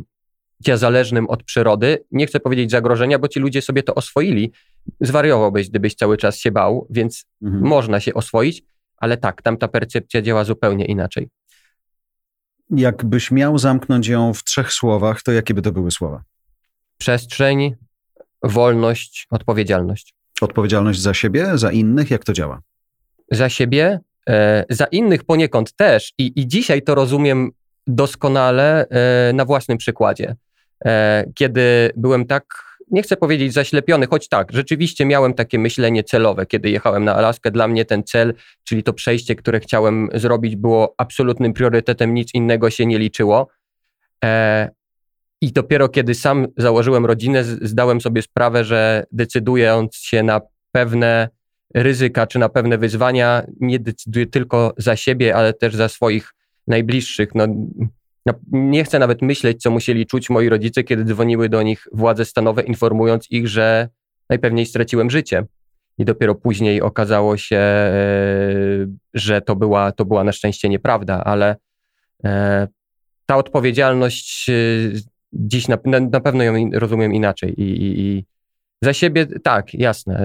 bycia 0.60 0.76
zależnym 0.76 1.26
od 1.26 1.42
przyrody. 1.42 2.04
Nie 2.10 2.26
chcę 2.26 2.40
powiedzieć 2.40 2.70
zagrożenia, 2.70 3.18
bo 3.18 3.28
ci 3.28 3.40
ludzie 3.40 3.62
sobie 3.62 3.82
to 3.82 3.94
oswoili. 3.94 4.52
Zwariowałbyś, 5.00 5.70
gdybyś 5.70 5.94
cały 5.94 6.16
czas 6.16 6.38
się 6.38 6.50
bał, 6.50 6.86
więc 6.90 7.24
mhm. 7.42 7.64
można 7.64 8.00
się 8.00 8.14
oswoić 8.14 8.62
ale 9.00 9.16
tak, 9.16 9.42
tam 9.42 9.56
ta 9.56 9.68
percepcja 9.68 10.22
działa 10.22 10.44
zupełnie 10.44 10.84
inaczej. 10.84 11.28
Jakbyś 12.70 13.30
miał 13.30 13.58
zamknąć 13.58 14.08
ją 14.08 14.34
w 14.34 14.44
trzech 14.44 14.72
słowach, 14.72 15.22
to 15.22 15.32
jakie 15.32 15.54
by 15.54 15.62
to 15.62 15.72
były 15.72 15.90
słowa? 15.90 16.22
Przestrzeń, 16.98 17.74
wolność, 18.42 19.26
odpowiedzialność. 19.30 20.14
Odpowiedzialność 20.40 21.00
za 21.00 21.14
siebie, 21.14 21.58
za 21.58 21.72
innych, 21.72 22.10
jak 22.10 22.24
to 22.24 22.32
działa? 22.32 22.60
Za 23.30 23.48
siebie, 23.48 24.00
e, 24.28 24.64
za 24.70 24.84
innych 24.84 25.24
poniekąd 25.24 25.76
też. 25.76 26.12
I, 26.18 26.40
I 26.40 26.48
dzisiaj 26.48 26.82
to 26.82 26.94
rozumiem 26.94 27.50
doskonale 27.86 28.86
e, 28.88 29.32
na 29.32 29.44
własnym 29.44 29.78
przykładzie. 29.78 30.36
E, 30.84 31.24
kiedy 31.34 31.90
byłem 31.96 32.26
tak 32.26 32.69
nie 32.90 33.02
chcę 33.02 33.16
powiedzieć 33.16 33.52
zaślepiony, 33.52 34.06
choć 34.06 34.28
tak, 34.28 34.52
rzeczywiście 34.52 35.06
miałem 35.06 35.34
takie 35.34 35.58
myślenie 35.58 36.04
celowe, 36.04 36.46
kiedy 36.46 36.70
jechałem 36.70 37.04
na 37.04 37.14
Alaskę. 37.14 37.50
Dla 37.50 37.68
mnie 37.68 37.84
ten 37.84 38.04
cel, 38.04 38.34
czyli 38.64 38.82
to 38.82 38.92
przejście, 38.92 39.34
które 39.34 39.60
chciałem 39.60 40.08
zrobić, 40.14 40.56
było 40.56 40.94
absolutnym 40.98 41.52
priorytetem, 41.52 42.14
nic 42.14 42.34
innego 42.34 42.70
się 42.70 42.86
nie 42.86 42.98
liczyło. 42.98 43.48
E, 44.24 44.70
I 45.40 45.52
dopiero 45.52 45.88
kiedy 45.88 46.14
sam 46.14 46.46
założyłem 46.56 47.06
rodzinę, 47.06 47.44
zdałem 47.44 48.00
sobie 48.00 48.22
sprawę, 48.22 48.64
że 48.64 49.06
decydując 49.12 49.96
się 49.96 50.22
na 50.22 50.40
pewne 50.72 51.28
ryzyka 51.74 52.26
czy 52.26 52.38
na 52.38 52.48
pewne 52.48 52.78
wyzwania, 52.78 53.42
nie 53.60 53.78
decyduję 53.78 54.26
tylko 54.26 54.74
za 54.76 54.96
siebie, 54.96 55.36
ale 55.36 55.52
też 55.52 55.74
za 55.74 55.88
swoich 55.88 56.34
najbliższych. 56.66 57.34
No, 57.34 57.46
no, 58.26 58.32
nie 58.52 58.84
chcę 58.84 58.98
nawet 58.98 59.22
myśleć, 59.22 59.62
co 59.62 59.70
musieli 59.70 60.06
czuć 60.06 60.30
moi 60.30 60.48
rodzice, 60.48 60.84
kiedy 60.84 61.04
dzwoniły 61.04 61.48
do 61.48 61.62
nich 61.62 61.86
władze 61.92 62.24
stanowe, 62.24 62.62
informując 62.62 63.30
ich, 63.30 63.48
że 63.48 63.88
najpewniej 64.28 64.66
straciłem 64.66 65.10
życie. 65.10 65.44
I 65.98 66.04
dopiero 66.04 66.34
później 66.34 66.82
okazało 66.82 67.36
się, 67.36 67.56
e, 67.56 67.90
że 69.14 69.40
to 69.40 69.56
była, 69.56 69.92
to 69.92 70.04
była 70.04 70.24
na 70.24 70.32
szczęście 70.32 70.68
nieprawda, 70.68 71.24
ale 71.24 71.56
e, 72.24 72.68
ta 73.26 73.36
odpowiedzialność 73.36 74.48
e, 74.48 74.52
dziś 75.32 75.68
na, 75.68 75.78
na 76.10 76.20
pewno 76.20 76.42
ją 76.42 76.70
rozumiem 76.72 77.14
inaczej. 77.14 77.60
I, 77.60 77.62
i, 77.62 78.00
I, 78.00 78.24
za 78.82 78.92
siebie 78.92 79.26
tak, 79.26 79.74
jasne. 79.74 80.22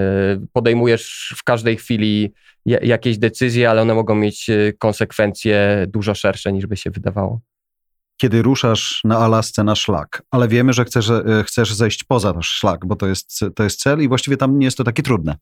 Podejmujesz 0.52 1.34
w 1.36 1.44
każdej 1.44 1.76
chwili 1.76 2.32
jakieś 2.66 3.18
decyzje, 3.18 3.70
ale 3.70 3.82
one 3.82 3.94
mogą 3.94 4.14
mieć 4.14 4.50
konsekwencje 4.78 5.86
dużo 5.88 6.14
szersze 6.14 6.52
niż 6.52 6.66
by 6.66 6.76
się 6.76 6.90
wydawało 6.90 7.40
kiedy 8.16 8.42
ruszasz 8.42 9.00
na 9.04 9.18
Alasce 9.18 9.64
na 9.64 9.74
szlak, 9.74 10.22
ale 10.30 10.48
wiemy, 10.48 10.72
że 10.72 10.84
chcesz, 10.84 11.10
e, 11.10 11.44
chcesz 11.46 11.74
zejść 11.74 12.04
poza 12.04 12.32
nasz 12.32 12.48
szlak, 12.48 12.86
bo 12.86 12.96
to 12.96 13.06
jest, 13.06 13.40
to 13.54 13.62
jest 13.62 13.80
cel 13.80 14.02
i 14.02 14.08
właściwie 14.08 14.36
tam 14.36 14.58
nie 14.58 14.64
jest 14.64 14.76
to 14.76 14.84
takie 14.84 15.02
trudne, 15.02 15.36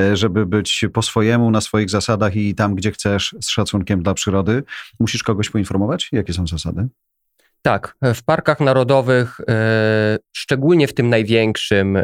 e, 0.00 0.16
żeby 0.16 0.46
być 0.46 0.84
po 0.92 1.02
swojemu, 1.02 1.50
na 1.50 1.60
swoich 1.60 1.90
zasadach 1.90 2.36
i 2.36 2.54
tam, 2.54 2.74
gdzie 2.74 2.92
chcesz, 2.92 3.34
z 3.40 3.48
szacunkiem 3.48 4.02
dla 4.02 4.14
przyrody. 4.14 4.62
Musisz 5.00 5.22
kogoś 5.22 5.50
poinformować, 5.50 6.08
jakie 6.12 6.32
są 6.32 6.46
zasady? 6.46 6.88
Tak, 7.62 7.96
w 8.14 8.22
parkach 8.22 8.60
narodowych, 8.60 9.40
e, 9.48 10.18
szczególnie 10.32 10.88
w 10.88 10.94
tym 10.94 11.08
największym, 11.08 11.98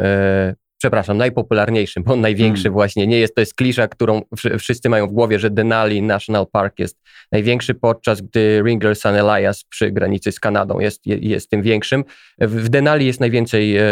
przepraszam, 0.77 1.17
najpopularniejszym, 1.17 2.03
bo 2.03 2.13
on 2.13 2.21
największy 2.21 2.63
hmm. 2.63 2.73
właśnie 2.73 3.07
nie 3.07 3.19
jest, 3.19 3.35
to 3.35 3.41
jest 3.41 3.55
klisza, 3.55 3.87
którą 3.87 4.21
wszyscy 4.59 4.89
mają 4.89 5.07
w 5.07 5.11
głowie, 5.11 5.39
że 5.39 5.49
Denali 5.49 6.01
National 6.01 6.47
Park 6.51 6.79
jest 6.79 6.99
największy, 7.31 7.73
podczas 7.73 8.21
gdy 8.21 8.63
Wrangell 8.63 8.95
San 8.95 9.15
Elias 9.15 9.63
przy 9.63 9.91
granicy 9.91 10.31
z 10.31 10.39
Kanadą 10.39 10.79
jest, 10.79 11.01
jest 11.05 11.49
tym 11.49 11.61
większym. 11.61 12.03
W 12.39 12.69
Denali 12.69 13.05
jest 13.05 13.19
najwięcej 13.19 13.77
e, 13.77 13.83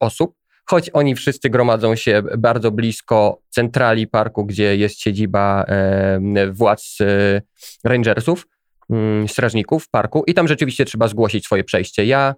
osób, 0.00 0.36
choć 0.66 0.90
oni 0.90 1.14
wszyscy 1.14 1.50
gromadzą 1.50 1.96
się 1.96 2.22
bardzo 2.38 2.70
blisko 2.70 3.40
centrali 3.50 4.06
parku, 4.06 4.44
gdzie 4.44 4.76
jest 4.76 5.00
siedziba 5.00 5.64
e, 5.68 6.50
władz 6.52 6.98
e, 7.00 7.42
rangersów, 7.84 8.46
mm, 8.90 9.28
strażników 9.28 9.88
parku 9.88 10.24
i 10.26 10.34
tam 10.34 10.48
rzeczywiście 10.48 10.84
trzeba 10.84 11.08
zgłosić 11.08 11.44
swoje 11.44 11.64
przejście. 11.64 12.04
Ja 12.04 12.34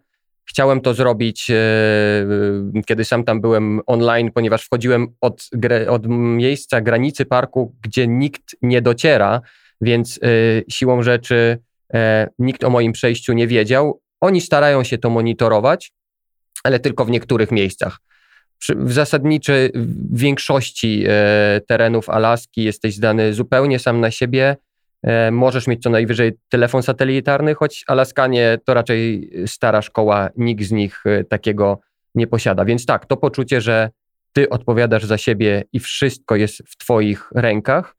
Chciałem 0.48 0.80
to 0.80 0.94
zrobić, 0.94 1.50
e, 1.50 1.54
kiedy 2.86 3.04
sam 3.04 3.24
tam 3.24 3.40
byłem 3.40 3.80
online, 3.86 4.30
ponieważ 4.32 4.64
wchodziłem 4.64 5.06
od, 5.20 5.50
od 5.88 6.06
miejsca 6.08 6.80
granicy 6.80 7.24
parku, 7.24 7.74
gdzie 7.82 8.06
nikt 8.06 8.56
nie 8.62 8.82
dociera, 8.82 9.40
więc 9.80 10.20
e, 10.22 10.28
siłą 10.68 11.02
rzeczy 11.02 11.58
e, 11.94 12.28
nikt 12.38 12.64
o 12.64 12.70
moim 12.70 12.92
przejściu 12.92 13.32
nie 13.32 13.46
wiedział. 13.46 14.00
Oni 14.20 14.40
starają 14.40 14.84
się 14.84 14.98
to 14.98 15.10
monitorować, 15.10 15.92
ale 16.64 16.80
tylko 16.80 17.04
w 17.04 17.10
niektórych 17.10 17.50
miejscach. 17.50 17.98
W 18.76 18.92
zasadniczej 18.92 19.70
większości 20.12 21.04
terenów 21.68 22.10
Alaski 22.10 22.64
jesteś 22.64 22.94
zdany 22.94 23.34
zupełnie 23.34 23.78
sam 23.78 24.00
na 24.00 24.10
siebie 24.10 24.56
E, 24.56 24.67
możesz 25.32 25.66
mieć 25.66 25.82
co 25.82 25.90
najwyżej 25.90 26.32
telefon 26.48 26.82
satelitarny, 26.82 27.54
choć 27.54 27.84
Alaskanie 27.86 28.58
to 28.64 28.74
raczej 28.74 29.30
stara 29.46 29.82
szkoła, 29.82 30.28
nikt 30.36 30.64
z 30.64 30.72
nich 30.72 31.02
e, 31.06 31.24
takiego 31.24 31.80
nie 32.14 32.26
posiada. 32.26 32.64
Więc 32.64 32.86
tak, 32.86 33.06
to 33.06 33.16
poczucie, 33.16 33.60
że 33.60 33.90
ty 34.32 34.48
odpowiadasz 34.48 35.04
za 35.04 35.18
siebie 35.18 35.64
i 35.72 35.80
wszystko 35.80 36.36
jest 36.36 36.62
w 36.66 36.76
twoich 36.76 37.30
rękach, 37.34 37.96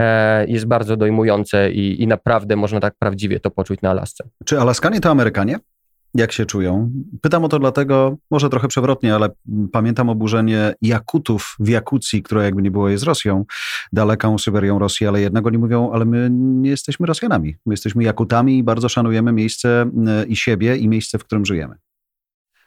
e, 0.00 0.46
jest 0.46 0.66
bardzo 0.66 0.96
dojmujące 0.96 1.70
i, 1.70 2.02
i 2.02 2.06
naprawdę 2.06 2.56
można 2.56 2.80
tak 2.80 2.94
prawdziwie 2.98 3.40
to 3.40 3.50
poczuć 3.50 3.80
na 3.80 3.90
Alasce. 3.90 4.24
Czy 4.44 4.60
Alaskanie 4.60 5.00
to 5.00 5.10
Amerykanie? 5.10 5.58
Jak 6.18 6.32
się 6.32 6.46
czują? 6.46 6.90
Pytam 7.20 7.44
o 7.44 7.48
to 7.48 7.58
dlatego, 7.58 8.16
może 8.30 8.50
trochę 8.50 8.68
przewrotnie, 8.68 9.14
ale 9.14 9.28
pamiętam 9.72 10.08
oburzenie 10.08 10.74
Jakutów 10.82 11.56
w 11.60 11.68
Jakucji, 11.68 12.22
która 12.22 12.44
jakby 12.44 12.62
nie 12.62 12.70
było 12.70 12.88
jest 12.88 13.04
Rosją, 13.04 13.44
daleką 13.92 14.38
Syberią 14.38 14.78
Rosji, 14.78 15.06
ale 15.06 15.20
jednego 15.20 15.50
nie 15.50 15.58
mówią, 15.58 15.90
ale 15.92 16.04
my 16.04 16.28
nie 16.32 16.70
jesteśmy 16.70 17.06
Rosjanami. 17.06 17.56
My 17.66 17.72
jesteśmy 17.72 18.04
Jakutami 18.04 18.58
i 18.58 18.62
bardzo 18.62 18.88
szanujemy 18.88 19.32
miejsce 19.32 19.90
e, 20.06 20.24
i 20.26 20.36
siebie 20.36 20.76
i 20.76 20.88
miejsce, 20.88 21.18
w 21.18 21.24
którym 21.24 21.46
żyjemy. 21.46 21.74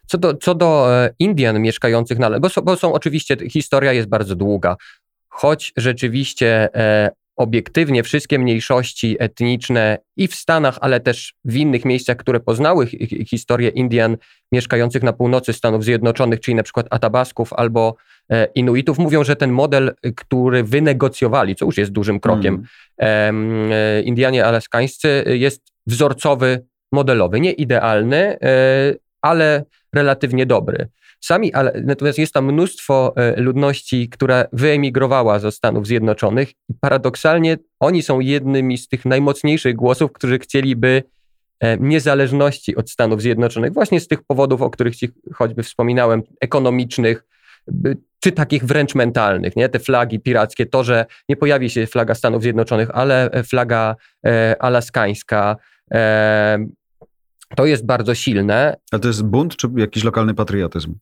Co 0.05 0.17
do, 0.17 0.33
co 0.33 0.55
do 0.55 0.95
e, 0.95 1.13
Indian 1.19 1.61
mieszkających 1.61 2.19
na... 2.19 2.39
Bo 2.39 2.49
są, 2.49 2.61
bo 2.61 2.75
są 2.75 2.93
oczywiście, 2.93 3.37
historia 3.49 3.93
jest 3.93 4.09
bardzo 4.09 4.35
długa. 4.35 4.75
Choć 5.29 5.73
rzeczywiście 5.77 6.75
e, 6.75 7.11
obiektywnie 7.41 8.03
wszystkie 8.03 8.39
mniejszości 8.39 9.15
etniczne 9.19 9.97
i 10.17 10.27
w 10.27 10.35
Stanach, 10.35 10.77
ale 10.81 10.99
też 10.99 11.33
w 11.45 11.55
innych 11.55 11.85
miejscach, 11.85 12.17
które 12.17 12.39
poznały 12.39 12.87
historię 13.29 13.69
Indian 13.69 14.17
mieszkających 14.51 15.03
na 15.03 15.13
północy 15.13 15.53
Stanów 15.53 15.83
Zjednoczonych, 15.83 16.39
czyli 16.39 16.55
na 16.55 16.63
przykład 16.63 16.87
Atabasków 16.89 17.53
albo 17.53 17.95
e, 18.29 18.45
Inuitów, 18.45 18.99
mówią, 18.99 19.23
że 19.23 19.35
ten 19.35 19.51
model, 19.51 19.93
który 20.15 20.63
wynegocjowali, 20.63 21.55
co 21.55 21.65
już 21.65 21.77
jest 21.77 21.91
dużym 21.91 22.19
krokiem, 22.19 22.63
mm. 22.97 23.71
Indianie 24.03 24.45
alaskańscy, 24.45 25.23
jest 25.27 25.61
wzorcowy, 25.87 26.65
modelowy. 26.91 27.39
Nie 27.39 27.51
idealny, 27.51 28.17
e, 28.41 28.95
ale 29.21 29.63
relatywnie 29.93 30.45
dobry. 30.45 30.87
Sami, 31.19 31.53
ale 31.53 31.81
natomiast 31.85 32.17
jest 32.17 32.33
tam 32.33 32.45
mnóstwo 32.45 33.13
e, 33.15 33.41
ludności, 33.41 34.09
która 34.09 34.45
wyemigrowała 34.53 35.39
ze 35.39 35.51
Stanów 35.51 35.87
Zjednoczonych 35.87 36.51
i 36.51 36.73
paradoksalnie 36.81 37.57
oni 37.79 38.03
są 38.03 38.19
jednymi 38.19 38.77
z 38.77 38.87
tych 38.87 39.05
najmocniejszych 39.05 39.75
głosów, 39.75 40.11
którzy 40.11 40.39
chcieliby 40.39 41.03
e, 41.59 41.77
niezależności 41.77 42.75
od 42.75 42.89
Stanów 42.89 43.21
Zjednoczonych, 43.21 43.73
właśnie 43.73 43.99
z 43.99 44.07
tych 44.07 44.23
powodów, 44.23 44.61
o 44.61 44.69
których 44.69 44.95
ci 44.95 45.09
choćby 45.33 45.63
wspominałem, 45.63 46.23
ekonomicznych, 46.41 47.23
czy 48.23 48.31
takich 48.31 48.65
wręcz 48.65 48.95
mentalnych, 48.95 49.55
nie? 49.55 49.69
Te 49.69 49.79
flagi 49.79 50.19
pirackie, 50.19 50.65
to, 50.65 50.83
że 50.83 51.05
nie 51.29 51.35
pojawi 51.35 51.69
się 51.69 51.87
flaga 51.87 52.15
Stanów 52.15 52.41
Zjednoczonych, 52.41 52.89
ale 52.93 53.31
e, 53.31 53.43
flaga 53.43 53.95
e, 54.25 54.55
alaskańska, 54.59 55.55
e, 55.93 56.65
to 57.55 57.65
jest 57.65 57.85
bardzo 57.85 58.15
silne. 58.15 58.77
A 58.91 58.99
to 58.99 59.07
jest 59.07 59.23
bunt, 59.23 59.55
czy 59.55 59.67
jakiś 59.75 60.03
lokalny 60.03 60.33
patriotyzm? 60.33 60.95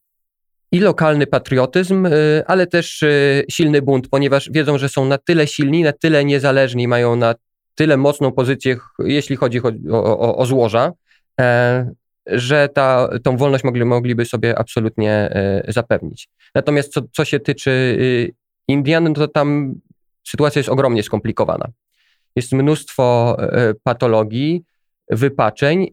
i 0.72 0.80
lokalny 0.80 1.28
patriotyzm, 1.28 2.06
y, 2.06 2.44
ale 2.48 2.68
też 2.68 3.04
y, 3.04 3.46
silny 3.52 3.82
bunt, 3.82 4.08
ponieważ 4.08 4.50
wiedzą, 4.52 4.78
że 4.78 4.90
są 4.90 5.06
na 5.06 5.18
tyle 5.18 5.48
silni, 5.48 5.84
na 5.84 5.94
tyle 5.94 6.26
niezależni, 6.26 6.88
mają 6.88 7.16
na 7.16 7.36
tyle 7.76 7.98
mocną 7.98 8.32
pozycję, 8.32 8.78
jeśli 9.00 9.36
chodzi 9.36 9.62
o, 9.92 10.04
o, 10.20 10.38
o 10.38 10.46
złoża, 10.46 10.92
e, 11.40 11.92
że 12.26 12.70
ta, 12.74 13.10
tą 13.24 13.38
wolność 13.38 13.64
mogli, 13.64 13.86
mogliby 13.86 14.26
sobie 14.26 14.60
absolutnie 14.60 15.12
e, 15.12 15.64
zapewnić. 15.68 16.30
Natomiast 16.56 16.94
co, 16.94 17.02
co 17.12 17.26
się 17.26 17.40
tyczy 17.40 17.72
y, 17.72 18.34
Indian, 18.68 19.04
no 19.04 19.14
to 19.14 19.28
tam 19.28 19.76
sytuacja 20.28 20.60
jest 20.60 20.70
ogromnie 20.70 21.04
skomplikowana. 21.04 21.66
Jest 22.36 22.52
mnóstwo 22.52 23.38
e, 23.40 23.74
patologii, 23.84 24.64
wypaczeń 25.10 25.88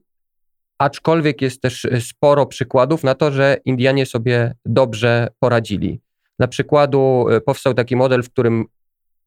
aczkolwiek 0.78 1.42
jest 1.42 1.62
też 1.62 1.84
e, 1.84 2.00
sporo 2.00 2.46
przykładów 2.46 3.04
na 3.04 3.14
to, 3.14 3.32
że 3.32 3.56
Indianie 3.64 4.06
sobie 4.06 4.54
dobrze 4.64 5.28
poradzili. 5.38 6.00
Dla 6.38 6.48
przykładu 6.48 7.26
e, 7.30 7.40
powstał 7.40 7.74
taki 7.74 7.96
model, 7.96 8.22
w 8.22 8.30
którym 8.30 8.66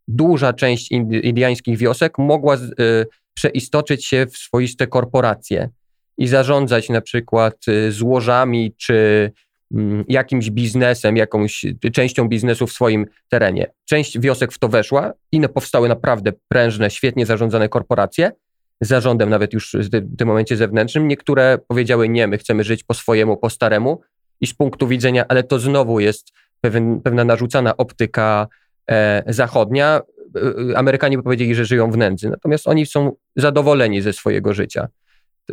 duża 0.09 0.53
część 0.53 0.91
indiańskich 1.23 1.77
wiosek 1.77 2.17
mogła 2.17 2.55
y, 2.55 2.59
przeistoczyć 3.33 4.05
się 4.05 4.25
w 4.25 4.37
swoiste 4.37 4.87
korporacje 4.87 5.69
i 6.17 6.27
zarządzać 6.27 6.89
na 6.89 7.01
przykład 7.01 7.55
złożami 7.89 8.73
czy 8.77 8.93
y, 9.73 10.05
jakimś 10.07 10.49
biznesem, 10.49 11.17
jakąś 11.17 11.65
częścią 11.93 12.27
biznesu 12.27 12.67
w 12.67 12.71
swoim 12.71 13.05
terenie. 13.29 13.71
Część 13.85 14.19
wiosek 14.19 14.51
w 14.51 14.59
to 14.59 14.67
weszła 14.67 15.13
i 15.31 15.41
powstały 15.49 15.89
naprawdę 15.89 16.31
prężne, 16.47 16.89
świetnie 16.89 17.25
zarządzane 17.25 17.69
korporacje, 17.69 18.31
zarządem 18.81 19.29
nawet 19.29 19.53
już 19.53 19.75
w 19.79 20.17
tym 20.17 20.27
momencie 20.27 20.57
zewnętrznym. 20.57 21.07
Niektóre 21.07 21.57
powiedziały 21.67 22.09
nie, 22.09 22.27
my 22.27 22.37
chcemy 22.37 22.63
żyć 22.63 22.83
po 22.83 22.93
swojemu, 22.93 23.37
po 23.37 23.49
staremu 23.49 24.01
i 24.41 24.47
z 24.47 24.53
punktu 24.53 24.87
widzenia, 24.87 25.25
ale 25.27 25.43
to 25.43 25.59
znowu 25.59 25.99
jest 25.99 26.31
pewien, 26.61 27.01
pewna 27.01 27.23
narzucana 27.23 27.77
optyka 27.77 28.47
e, 28.91 29.23
zachodnia. 29.27 30.01
E, 30.71 30.77
Amerykanie 30.77 31.23
powiedzieli, 31.23 31.55
że 31.55 31.65
żyją 31.65 31.91
w 31.91 31.97
nędzy, 31.97 32.29
natomiast 32.29 32.67
oni 32.67 32.85
są 32.85 33.11
zadowoleni 33.35 34.01
ze 34.01 34.13
swojego 34.13 34.53
życia. 34.53 34.87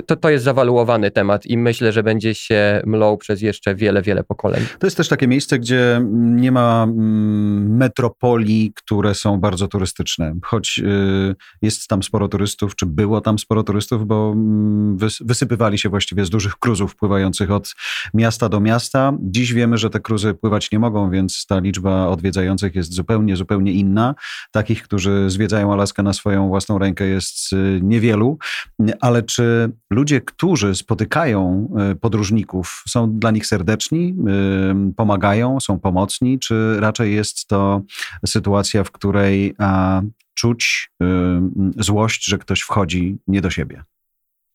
To, 0.06 0.16
to 0.16 0.30
jest 0.30 0.44
zawaluowany 0.44 1.10
temat 1.10 1.46
i 1.46 1.58
myślę, 1.58 1.92
że 1.92 2.02
będzie 2.02 2.34
się 2.34 2.82
mlął 2.86 3.18
przez 3.18 3.42
jeszcze 3.42 3.74
wiele, 3.74 4.02
wiele 4.02 4.24
pokoleń. 4.24 4.62
To 4.78 4.86
jest 4.86 4.96
też 4.96 5.08
takie 5.08 5.28
miejsce, 5.28 5.58
gdzie 5.58 6.00
nie 6.12 6.52
ma 6.52 6.82
mm, 6.82 7.76
metropolii, 7.76 8.72
które 8.74 9.14
są 9.14 9.40
bardzo 9.40 9.68
turystyczne. 9.68 10.34
Choć 10.42 10.78
y, 10.78 11.34
jest 11.62 11.88
tam 11.88 12.02
sporo 12.02 12.28
turystów, 12.28 12.76
czy 12.76 12.86
było 12.86 13.20
tam 13.20 13.38
sporo 13.38 13.62
turystów, 13.62 14.06
bo 14.06 14.32
mm, 14.32 14.98
wysypywali 15.20 15.78
się 15.78 15.88
właściwie 15.88 16.24
z 16.24 16.30
dużych 16.30 16.56
kruzów 16.56 16.96
pływających 16.96 17.50
od 17.50 17.74
miasta 18.14 18.48
do 18.48 18.60
miasta. 18.60 19.12
Dziś 19.20 19.52
wiemy, 19.52 19.78
że 19.78 19.90
te 19.90 20.00
kruzy 20.00 20.34
pływać 20.34 20.72
nie 20.72 20.78
mogą, 20.78 21.10
więc 21.10 21.46
ta 21.46 21.58
liczba 21.58 22.08
odwiedzających 22.08 22.74
jest 22.74 22.92
zupełnie, 22.92 23.36
zupełnie 23.36 23.72
inna. 23.72 24.14
Takich, 24.50 24.82
którzy 24.82 25.30
zwiedzają 25.30 25.72
Alaskę 25.72 26.02
na 26.02 26.12
swoją 26.12 26.48
własną 26.48 26.78
rękę 26.78 27.06
jest 27.06 27.52
y, 27.52 27.80
niewielu, 27.82 28.38
ale 29.00 29.22
czy 29.22 29.72
ludzie, 29.90 30.20
którzy 30.20 30.74
spotykają 30.74 31.68
y, 31.92 31.96
podróżników, 31.96 32.82
są 32.88 33.18
dla 33.18 33.30
nich 33.30 33.46
serdeczni, 33.46 34.14
y, 34.90 34.94
pomagają, 34.94 35.60
są 35.60 35.78
pomocni, 35.78 36.38
czy 36.38 36.80
raczej 36.80 37.14
jest 37.14 37.46
to 37.46 37.82
sytuacja, 38.26 38.84
w 38.84 38.90
której 38.90 39.54
czuć 40.34 40.90
złość, 41.78 42.24
że 42.24 42.38
ktoś 42.38 42.60
wchodzi 42.60 43.16
nie 43.26 43.40
do 43.40 43.50
siebie? 43.50 43.82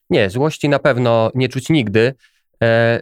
Nie, 0.09 0.29
złości 0.29 0.69
na 0.69 0.79
pewno 0.79 1.31
nie 1.35 1.49
czuć 1.49 1.69
nigdy. 1.69 2.13
E, 2.63 2.99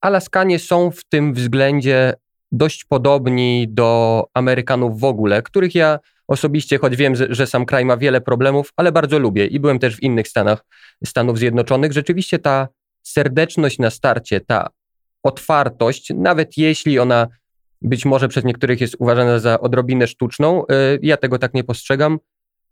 Alaskanie 0.00 0.58
są 0.58 0.90
w 0.90 1.04
tym 1.04 1.34
względzie 1.34 2.14
dość 2.52 2.84
podobni 2.84 3.66
do 3.68 4.24
Amerykanów 4.34 5.00
w 5.00 5.04
ogóle, 5.04 5.42
których 5.42 5.74
ja 5.74 5.98
osobiście, 6.30 6.78
choć 6.78 6.96
wiem, 6.96 7.14
że, 7.30 7.46
sam 7.46 7.66
kraj 7.66 7.84
ma 7.84 7.96
wiele 7.96 8.20
problemów, 8.20 8.72
ale 8.76 8.92
bardzo 8.92 9.18
lubię 9.18 9.46
i 9.46 9.60
byłem 9.60 9.78
też 9.78 9.96
w 9.96 10.02
innych 10.02 10.28
Stanach, 10.28 10.64
Stanów 11.04 11.38
Zjednoczonych. 11.38 11.92
Rzeczywiście 11.92 12.38
ta 12.38 12.68
serdeczność 13.02 13.78
na 13.78 13.90
starcie, 13.90 14.40
ta 14.40 14.68
otwartość, 15.22 16.12
nawet 16.14 16.58
jeśli 16.58 16.98
ona 16.98 17.28
być 17.82 18.04
może 18.04 18.28
przez 18.28 18.44
niektórych 18.44 18.80
jest 18.80 18.96
uważana 18.98 19.38
za 19.38 19.60
odrobinę 19.60 20.06
sztuczną, 20.06 20.62
y, 20.62 20.66
ja 21.02 21.16
tego 21.16 21.38
tak 21.38 21.54
nie 21.54 21.64
postrzegam, 21.64 22.18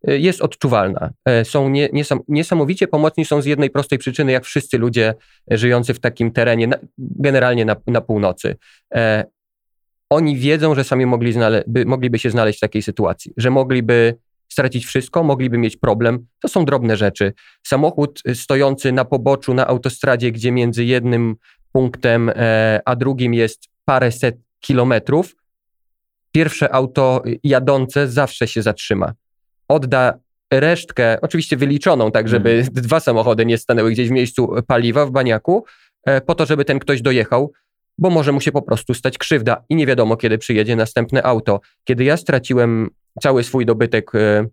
y, 0.08 0.18
jest 0.18 0.40
odczuwalna. 0.40 1.10
Y, 1.40 1.44
są 1.44 1.68
nie, 1.68 1.88
niesam, 1.92 2.20
niesamowicie 2.28 2.88
pomocni 2.88 3.24
są 3.24 3.42
z 3.42 3.46
jednej 3.46 3.70
prostej 3.70 3.98
przyczyny, 3.98 4.32
jak 4.32 4.44
wszyscy 4.44 4.78
ludzie 4.78 5.14
żyjący 5.50 5.94
w 5.94 6.00
takim 6.00 6.30
terenie, 6.30 6.68
generalnie 6.98 7.64
na, 7.64 7.76
na 7.86 8.00
północy 8.00 8.56
oni 10.10 10.36
wiedzą, 10.36 10.74
że 10.74 10.84
sami 10.84 11.06
mogli 11.06 11.34
by, 11.66 11.84
mogliby 11.84 12.18
się 12.18 12.30
znaleźć 12.30 12.58
w 12.58 12.60
takiej 12.60 12.82
sytuacji, 12.82 13.32
że 13.36 13.50
mogliby 13.50 14.14
stracić 14.48 14.86
wszystko, 14.86 15.22
mogliby 15.22 15.58
mieć 15.58 15.76
problem. 15.76 16.26
To 16.40 16.48
są 16.48 16.64
drobne 16.64 16.96
rzeczy. 16.96 17.32
Samochód 17.66 18.22
stojący 18.34 18.92
na 18.92 19.04
poboczu 19.04 19.54
na 19.54 19.66
autostradzie, 19.66 20.32
gdzie 20.32 20.52
między 20.52 20.84
jednym 20.84 21.36
punktem 21.72 22.30
e, 22.34 22.80
a 22.84 22.96
drugim 22.96 23.34
jest 23.34 23.68
paręset 23.84 24.36
kilometrów, 24.60 25.36
pierwsze 26.32 26.74
auto 26.74 27.22
jadące 27.44 28.08
zawsze 28.08 28.48
się 28.48 28.62
zatrzyma. 28.62 29.12
Odda 29.68 30.18
resztkę, 30.52 31.20
oczywiście 31.20 31.56
wyliczoną, 31.56 32.10
tak 32.10 32.28
żeby 32.28 32.50
hmm. 32.50 32.72
dwa 32.72 33.00
samochody 33.00 33.46
nie 33.46 33.58
stanęły 33.58 33.90
gdzieś 33.90 34.08
w 34.08 34.12
miejscu 34.12 34.50
paliwa 34.66 35.06
w 35.06 35.10
baniaku, 35.10 35.64
e, 36.04 36.20
po 36.20 36.34
to, 36.34 36.46
żeby 36.46 36.64
ten 36.64 36.78
ktoś 36.78 37.02
dojechał 37.02 37.52
bo 37.98 38.10
może 38.10 38.32
mu 38.32 38.40
się 38.40 38.52
po 38.52 38.62
prostu 38.62 38.94
stać 38.94 39.18
krzywda 39.18 39.64
i 39.68 39.76
nie 39.76 39.86
wiadomo, 39.86 40.16
kiedy 40.16 40.38
przyjedzie 40.38 40.76
następne 40.76 41.22
auto. 41.22 41.60
Kiedy 41.84 42.04
ja 42.04 42.16
straciłem 42.16 42.90
cały 43.22 43.44
swój 43.44 43.66
dobytek 43.66 44.14
e, 44.14 44.46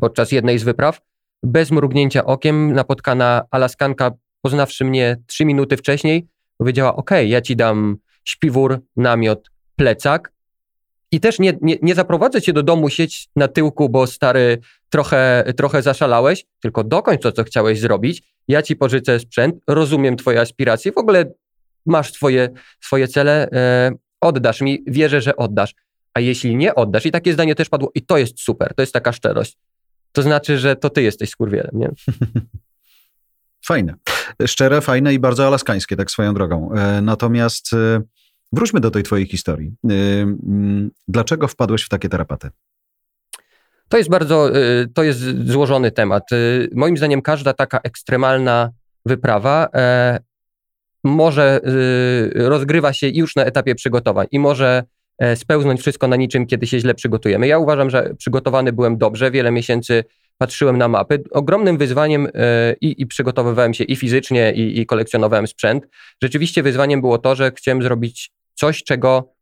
podczas 0.00 0.32
jednej 0.32 0.58
z 0.58 0.62
wypraw, 0.62 1.00
bez 1.42 1.70
mrugnięcia 1.70 2.24
okiem, 2.24 2.72
napotkana 2.72 3.42
Alaskanka, 3.50 4.10
poznawszy 4.42 4.84
mnie 4.84 5.16
trzy 5.26 5.44
minuty 5.44 5.76
wcześniej, 5.76 6.28
powiedziała: 6.58 6.96
OK, 6.96 7.10
ja 7.24 7.40
ci 7.40 7.56
dam 7.56 7.96
śpiwór, 8.24 8.80
namiot, 8.96 9.50
plecak. 9.76 10.32
I 11.12 11.20
też 11.20 11.38
nie, 11.38 11.58
nie, 11.60 11.76
nie 11.82 11.94
zaprowadzę 11.94 12.42
cię 12.42 12.52
do 12.52 12.62
domu, 12.62 12.88
sieć 12.88 13.28
na 13.36 13.48
tyłku, 13.48 13.88
bo 13.88 14.06
stary, 14.06 14.58
trochę, 14.90 15.44
trochę 15.56 15.82
zaszalałeś, 15.82 16.44
tylko 16.60 16.84
dokończ 16.84 17.22
to, 17.22 17.32
co 17.32 17.44
chciałeś 17.44 17.80
zrobić. 17.80 18.22
Ja 18.48 18.62
ci 18.62 18.76
pożyczę 18.76 19.20
sprzęt, 19.20 19.54
rozumiem 19.66 20.16
twoje 20.16 20.40
aspiracje. 20.40 20.92
W 20.92 20.98
ogóle 20.98 21.32
masz 21.86 22.12
swoje, 22.12 22.48
swoje 22.80 23.08
cele, 23.08 23.48
e, 23.52 23.92
oddasz 24.20 24.60
mi, 24.60 24.84
wierzę, 24.86 25.20
że 25.20 25.36
oddasz. 25.36 25.74
A 26.14 26.20
jeśli 26.20 26.56
nie 26.56 26.74
oddasz, 26.74 27.06
i 27.06 27.10
takie 27.10 27.32
zdanie 27.32 27.54
też 27.54 27.68
padło, 27.68 27.90
i 27.94 28.02
to 28.02 28.18
jest 28.18 28.40
super, 28.40 28.74
to 28.74 28.82
jest 28.82 28.92
taka 28.92 29.12
szczerość, 29.12 29.58
to 30.12 30.22
znaczy, 30.22 30.58
że 30.58 30.76
to 30.76 30.90
ty 30.90 31.02
jesteś 31.02 31.30
skurwielem, 31.30 31.70
nie? 31.74 31.90
Fajne. 33.66 33.94
Szczere, 34.46 34.80
fajne 34.80 35.14
i 35.14 35.18
bardzo 35.18 35.46
alaskańskie, 35.46 35.96
tak 35.96 36.10
swoją 36.10 36.34
drogą. 36.34 36.72
E, 36.72 37.02
natomiast 37.02 37.72
e, 37.72 38.02
wróćmy 38.52 38.80
do 38.80 38.90
tej 38.90 39.02
twojej 39.02 39.26
historii. 39.26 39.72
E, 39.90 39.94
mm, 40.22 40.90
dlaczego 41.08 41.48
wpadłeś 41.48 41.82
w 41.82 41.88
takie 41.88 42.08
terapaty? 42.08 42.50
To 43.88 43.98
jest 43.98 44.10
bardzo, 44.10 44.50
to 44.94 45.02
jest 45.02 45.20
złożony 45.46 45.90
temat. 45.90 46.22
Moim 46.74 46.96
zdaniem 46.96 47.22
każda 47.22 47.52
taka 47.52 47.78
ekstremalna 47.78 48.70
wyprawa 49.06 49.68
może 51.04 51.60
y, 52.36 52.48
rozgrywa 52.48 52.92
się 52.92 53.08
już 53.08 53.36
na 53.36 53.44
etapie 53.44 53.74
przygotowań 53.74 54.26
i 54.30 54.38
może 54.38 54.84
e, 55.18 55.36
spełznąć 55.36 55.80
wszystko 55.80 56.08
na 56.08 56.16
niczym, 56.16 56.46
kiedy 56.46 56.66
się 56.66 56.80
źle 56.80 56.94
przygotujemy. 56.94 57.46
Ja 57.46 57.58
uważam, 57.58 57.90
że 57.90 58.14
przygotowany 58.18 58.72
byłem 58.72 58.98
dobrze, 58.98 59.30
wiele 59.30 59.50
miesięcy 59.50 60.04
patrzyłem 60.38 60.78
na 60.78 60.88
mapy. 60.88 61.22
Ogromnym 61.30 61.78
wyzwaniem 61.78 62.28
e, 62.34 62.74
i, 62.80 63.02
i 63.02 63.06
przygotowywałem 63.06 63.74
się 63.74 63.84
i 63.84 63.96
fizycznie, 63.96 64.52
i, 64.52 64.80
i 64.80 64.86
kolekcjonowałem 64.86 65.46
sprzęt. 65.46 65.86
Rzeczywiście 66.22 66.62
wyzwaniem 66.62 67.00
było 67.00 67.18
to, 67.18 67.34
że 67.34 67.52
chciałem 67.56 67.82
zrobić 67.82 68.30
coś, 68.54 68.84
czego 68.84 69.32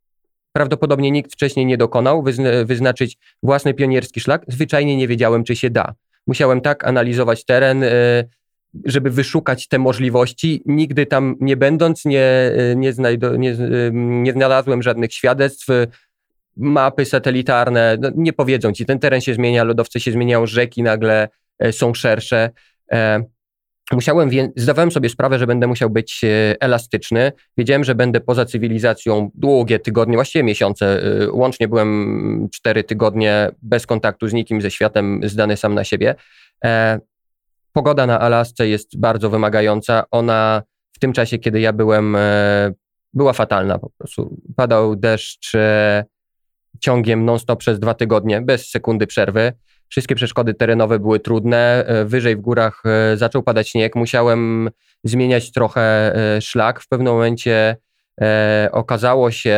prawdopodobnie 0.53 1.11
nikt 1.11 1.33
wcześniej 1.33 1.65
nie 1.65 1.77
dokonał, 1.77 2.23
wyznaczyć 2.65 3.17
własny 3.43 3.73
pionierski 3.73 4.19
szlak. 4.19 4.41
Zwyczajnie 4.47 4.97
nie 4.97 5.07
wiedziałem, 5.07 5.43
czy 5.43 5.55
się 5.55 5.69
da. 5.69 5.93
Musiałem 6.27 6.61
tak 6.61 6.87
analizować 6.87 7.45
teren, 7.45 7.83
e, 7.83 7.89
żeby 8.85 9.09
wyszukać 9.09 9.67
te 9.67 9.79
możliwości. 9.79 10.63
Nigdy 10.65 11.05
tam 11.05 11.35
nie 11.39 11.57
będąc, 11.57 12.05
nie, 12.05 12.51
nie, 12.75 12.93
znajdo, 12.93 13.35
nie, 13.35 13.55
nie 13.93 14.33
znalazłem 14.33 14.83
żadnych 14.83 15.13
świadectw. 15.13 15.67
Mapy 16.57 17.05
satelitarne 17.05 17.97
no, 18.01 18.09
nie 18.15 18.33
powiedzą 18.33 18.73
ci, 18.73 18.85
ten 18.85 18.99
teren 18.99 19.21
się 19.21 19.33
zmienia, 19.33 19.63
lodowce 19.63 19.99
się 19.99 20.11
zmieniają, 20.11 20.45
rzeki 20.45 20.83
nagle 20.83 21.29
e, 21.59 21.71
są 21.71 21.93
szersze. 21.93 22.49
E, 22.91 23.23
musiałem, 23.91 24.29
zdawałem 24.55 24.91
sobie 24.91 25.09
sprawę, 25.09 25.39
że 25.39 25.47
będę 25.47 25.67
musiał 25.67 25.89
być 25.89 26.23
e, 26.23 26.55
elastyczny. 26.59 27.31
Wiedziałem, 27.57 27.83
że 27.83 27.95
będę 27.95 28.21
poza 28.21 28.45
cywilizacją 28.45 29.31
długie 29.35 29.79
tygodnie, 29.79 30.17
właściwie 30.17 30.43
miesiące. 30.43 31.01
Łącznie 31.31 31.67
byłem 31.67 32.47
cztery 32.53 32.83
tygodnie 32.83 33.51
bez 33.61 33.87
kontaktu 33.87 34.27
z 34.27 34.33
nikim, 34.33 34.61
ze 34.61 34.71
światem, 34.71 35.21
zdany 35.23 35.57
sam 35.57 35.75
na 35.75 35.83
siebie. 35.83 36.15
Pogoda 37.73 38.05
na 38.05 38.19
Alasce 38.19 38.67
jest 38.67 38.99
bardzo 38.99 39.29
wymagająca. 39.29 40.03
Ona 40.11 40.63
w 40.91 40.99
tym 40.99 41.13
czasie, 41.13 41.37
kiedy 41.37 41.59
ja 41.59 41.73
byłem, 41.73 42.15
e, 42.15 42.71
była 43.13 43.33
fatalna 43.33 43.79
po 43.79 43.89
prostu. 43.89 44.41
Padał 44.55 44.95
deszcz 44.95 45.55
e, 45.55 46.05
ciągiem 46.79 47.25
non-stop 47.25 47.59
przez 47.59 47.79
dwa 47.79 47.93
tygodnie, 47.93 48.41
bez 48.41 48.69
sekundy 48.69 49.07
przerwy. 49.07 49.53
Wszystkie 49.89 50.15
przeszkody 50.15 50.53
terenowe 50.53 50.99
były 50.99 51.19
trudne. 51.19 51.85
E, 51.87 52.05
wyżej 52.05 52.35
w 52.35 52.41
górach 52.41 52.83
zaczął 53.15 53.43
padać 53.43 53.69
śnieg. 53.69 53.95
Musiałem 53.95 54.69
zmieniać 55.03 55.51
trochę 55.51 56.13
szlak. 56.41 56.81
W 56.81 56.87
pewnym 56.87 57.13
momencie 57.13 57.77
okazało 58.71 59.31
się, 59.31 59.57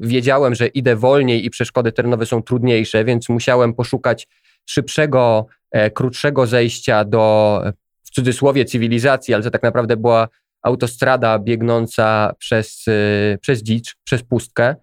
wiedziałem, 0.00 0.54
że 0.54 0.66
idę 0.66 0.96
wolniej 0.96 1.46
i 1.46 1.50
przeszkody 1.50 1.92
terenowe 1.92 2.26
są 2.26 2.42
trudniejsze, 2.42 3.04
więc 3.04 3.28
musiałem 3.28 3.74
poszukać 3.74 4.28
szybszego 4.66 5.46
krótszego 5.94 6.46
zejścia 6.46 7.04
do, 7.04 7.62
w 8.02 8.10
cudzysłowie, 8.10 8.64
cywilizacji, 8.64 9.34
ale 9.34 9.42
to 9.42 9.50
tak 9.50 9.62
naprawdę 9.62 9.96
była 9.96 10.28
autostrada 10.62 11.38
biegnąca 11.38 12.34
przez, 12.38 12.84
e, 12.88 13.38
przez 13.38 13.62
dzicz, 13.62 13.96
przez 14.04 14.22
pustkę. 14.22 14.74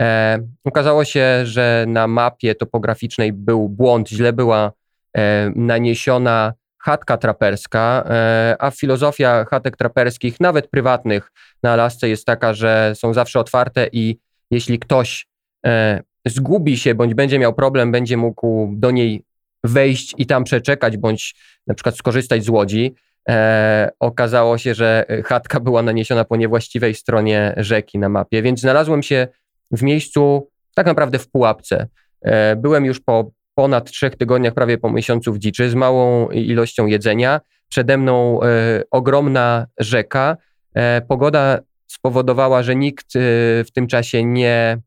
E, 0.00 0.38
okazało 0.64 1.04
się, 1.04 1.46
że 1.46 1.84
na 1.88 2.06
mapie 2.06 2.54
topograficznej 2.54 3.32
był 3.32 3.68
błąd, 3.68 4.08
źle 4.08 4.32
była 4.32 4.72
e, 5.16 5.50
naniesiona 5.56 6.52
chatka 6.78 7.16
traperska, 7.16 8.04
e, 8.10 8.56
a 8.58 8.70
filozofia 8.70 9.44
chatek 9.44 9.76
traperskich, 9.76 10.40
nawet 10.40 10.68
prywatnych 10.70 11.32
na 11.62 11.72
Alasce 11.72 12.08
jest 12.08 12.26
taka, 12.26 12.54
że 12.54 12.92
są 12.94 13.14
zawsze 13.14 13.40
otwarte 13.40 13.88
i 13.92 14.18
jeśli 14.50 14.78
ktoś 14.78 15.26
e, 15.66 16.02
zgubi 16.26 16.78
się 16.78 16.94
bądź 16.94 17.14
będzie 17.14 17.38
miał 17.38 17.54
problem, 17.54 17.92
będzie 17.92 18.16
mógł 18.16 18.68
do 18.76 18.90
niej 18.90 19.24
wejść 19.64 20.14
i 20.18 20.26
tam 20.26 20.44
przeczekać, 20.44 20.96
bądź 20.96 21.34
na 21.66 21.74
przykład 21.74 21.96
skorzystać 21.96 22.44
z 22.44 22.48
łodzi. 22.48 22.94
E, 23.28 23.90
okazało 24.00 24.58
się, 24.58 24.74
że 24.74 25.04
chatka 25.24 25.60
była 25.60 25.82
naniesiona 25.82 26.24
po 26.24 26.36
niewłaściwej 26.36 26.94
stronie 26.94 27.54
rzeki 27.56 27.98
na 27.98 28.08
mapie, 28.08 28.42
więc 28.42 28.60
znalazłem 28.60 29.02
się 29.02 29.28
w 29.70 29.82
miejscu 29.82 30.50
tak 30.74 30.86
naprawdę 30.86 31.18
w 31.18 31.30
pułapce. 31.30 31.86
E, 32.22 32.56
byłem 32.56 32.84
już 32.84 33.00
po 33.00 33.30
ponad 33.54 33.90
trzech 33.90 34.16
tygodniach, 34.16 34.54
prawie 34.54 34.78
po 34.78 34.90
miesiącu 34.90 35.32
w 35.32 35.38
dziczy, 35.38 35.70
z 35.70 35.74
małą 35.74 36.28
ilością 36.28 36.86
jedzenia. 36.86 37.40
Przede 37.68 37.98
mną 37.98 38.42
e, 38.42 38.46
ogromna 38.90 39.66
rzeka. 39.78 40.36
E, 40.74 41.00
pogoda 41.00 41.58
spowodowała, 41.86 42.62
że 42.62 42.76
nikt 42.76 43.16
e, 43.16 43.20
w 43.64 43.70
tym 43.74 43.86
czasie 43.86 44.24
nie, 44.24 44.78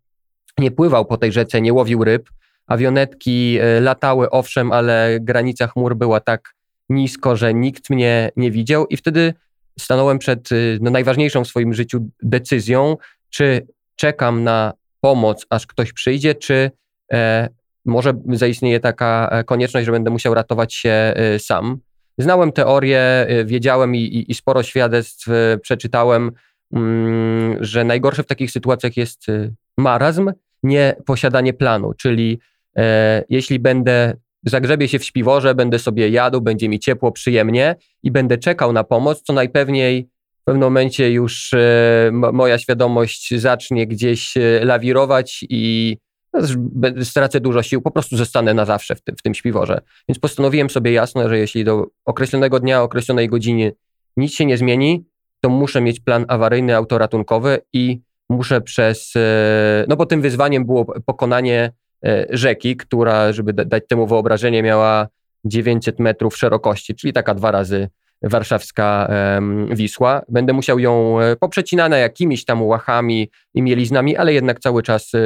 nie 0.57 0.71
pływał 0.71 1.05
po 1.05 1.17
tej 1.17 1.31
rzece, 1.31 1.61
nie 1.61 1.73
łowił 1.73 2.03
ryb. 2.03 2.29
Awionetki 2.67 3.57
e, 3.61 3.81
latały, 3.81 4.29
owszem, 4.29 4.71
ale 4.71 5.17
granica 5.21 5.67
chmur 5.67 5.95
była 5.95 6.19
tak 6.19 6.53
nisko, 6.89 7.35
że 7.35 7.53
nikt 7.53 7.89
mnie 7.89 8.29
nie 8.35 8.51
widział 8.51 8.85
i 8.87 8.97
wtedy 8.97 9.33
stanąłem 9.79 10.19
przed 10.19 10.51
e, 10.51 10.55
no, 10.81 10.91
najważniejszą 10.91 11.43
w 11.43 11.47
swoim 11.47 11.73
życiu 11.73 12.09
decyzją, 12.23 12.97
czy 13.29 13.67
czekam 13.95 14.43
na 14.43 14.73
pomoc, 15.03 15.45
aż 15.49 15.67
ktoś 15.67 15.93
przyjdzie, 15.93 16.35
czy 16.35 16.71
e, 17.13 17.49
może 17.85 18.13
zaistnieje 18.29 18.79
taka 18.79 19.29
e, 19.31 19.43
konieczność, 19.43 19.85
że 19.85 19.91
będę 19.91 20.11
musiał 20.11 20.33
ratować 20.33 20.73
się 20.73 20.89
e, 20.89 21.39
sam. 21.39 21.77
Znałem 22.17 22.51
teorię, 22.51 23.27
wiedziałem 23.45 23.95
i, 23.95 23.99
i, 23.99 24.31
i 24.31 24.33
sporo 24.33 24.63
świadectw 24.63 25.27
przeczytałem, 25.61 26.31
mm, 26.73 27.63
że 27.63 27.83
najgorsze 27.83 28.23
w 28.23 28.27
takich 28.27 28.51
sytuacjach 28.51 28.97
jest 28.97 29.25
marazm, 29.77 30.31
nie 30.63 30.95
posiadanie 31.05 31.53
planu, 31.53 31.93
czyli 31.93 32.39
jeśli 33.29 33.59
będę 33.59 34.13
zagrzebię 34.43 34.87
się 34.87 34.99
w 34.99 35.03
śpiworze, 35.03 35.55
będę 35.55 35.79
sobie 35.79 36.09
jadł, 36.09 36.41
będzie 36.41 36.69
mi 36.69 36.79
ciepło, 36.79 37.11
przyjemnie 37.11 37.75
i 38.03 38.11
będę 38.11 38.37
czekał 38.37 38.73
na 38.73 38.83
pomoc, 38.83 39.23
to 39.23 39.33
najpewniej 39.33 40.09
w 40.41 40.45
pewnym 40.45 40.63
momencie 40.63 41.11
już 41.11 41.53
e, 41.53 42.11
moja 42.11 42.57
świadomość 42.57 43.39
zacznie 43.39 43.87
gdzieś 43.87 44.33
lawirować 44.61 45.45
i 45.49 45.97
stracę 47.03 47.39
dużo 47.39 47.63
sił, 47.63 47.81
po 47.81 47.91
prostu 47.91 48.17
zostanę 48.17 48.53
na 48.53 48.65
zawsze 48.65 48.95
w 48.95 49.01
tym, 49.01 49.15
w 49.15 49.21
tym 49.21 49.33
śpiworze. 49.33 49.81
Więc 50.09 50.19
postanowiłem 50.19 50.69
sobie 50.69 50.91
jasno, 50.91 51.29
że 51.29 51.37
jeśli 51.37 51.63
do 51.63 51.87
określonego 52.05 52.59
dnia, 52.59 52.81
określonej 52.81 53.29
godziny 53.29 53.73
nic 54.17 54.33
się 54.33 54.45
nie 54.45 54.57
zmieni, 54.57 55.05
to 55.41 55.49
muszę 55.49 55.81
mieć 55.81 55.99
plan 55.99 56.25
awaryjny, 56.27 56.75
autoratunkowy 56.75 57.59
i 57.73 58.01
muszę 58.29 58.61
przez, 58.61 59.13
e, 59.15 59.85
no 59.87 59.95
bo 59.95 60.05
tym 60.05 60.21
wyzwaniem 60.21 60.65
było 60.65 60.85
pokonanie 61.05 61.59
e, 61.61 61.82
rzeki, 62.29 62.77
która, 62.77 63.33
żeby 63.33 63.53
dać 63.53 63.83
temu 63.87 64.07
wyobrażenie, 64.07 64.63
miała 64.63 65.07
900 65.45 65.99
metrów 65.99 66.37
szerokości, 66.37 66.95
czyli 66.95 67.13
taka 67.13 67.33
dwa 67.33 67.51
razy 67.51 67.89
warszawska 68.23 69.09
Wisła. 69.71 70.21
Będę 70.29 70.53
musiał 70.53 70.79
ją 70.79 71.19
e, 71.19 71.35
poprzecinana 71.35 71.97
jakimiś 71.97 72.45
tam 72.45 72.63
łachami 72.63 73.29
i 73.53 73.61
mieliznami, 73.61 74.17
ale 74.17 74.33
jednak 74.33 74.59
cały 74.59 74.83
czas 74.83 75.11
e, 75.13 75.19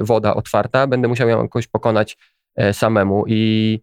woda 0.00 0.34
otwarta. 0.34 0.86
Będę 0.86 1.08
musiał 1.08 1.28
ją 1.28 1.42
jakoś 1.42 1.66
pokonać 1.66 2.16
e, 2.56 2.72
samemu 2.72 3.24
i 3.26 3.80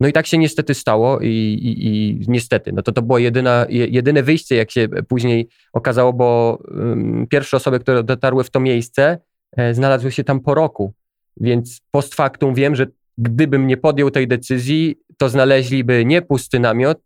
no 0.00 0.08
i 0.08 0.12
tak 0.12 0.26
się 0.26 0.38
niestety 0.38 0.74
stało 0.74 1.20
i, 1.20 1.26
i, 1.28 1.86
i 1.86 2.20
niestety, 2.28 2.72
no 2.72 2.82
to 2.82 2.92
to 2.92 3.02
było 3.02 3.18
jedyna, 3.18 3.66
jedyne 3.68 4.22
wyjście, 4.22 4.56
jak 4.56 4.70
się 4.70 4.88
później 4.88 5.48
okazało, 5.72 6.12
bo 6.12 6.58
um, 6.68 7.26
pierwsze 7.30 7.56
osoby, 7.56 7.80
które 7.80 8.02
dotarły 8.02 8.44
w 8.44 8.50
to 8.50 8.60
miejsce, 8.60 9.18
e, 9.56 9.74
znalazły 9.74 10.12
się 10.12 10.24
tam 10.24 10.40
po 10.40 10.54
roku, 10.54 10.92
więc 11.36 11.80
post 11.90 12.14
factum 12.14 12.54
wiem, 12.54 12.74
że 12.74 12.86
gdybym 13.18 13.66
nie 13.66 13.76
podjął 13.76 14.10
tej 14.10 14.28
decyzji, 14.28 14.98
to 15.18 15.28
znaleźliby 15.28 16.06
nie 16.06 16.22
pusty 16.22 16.60
namiot, 16.60 16.98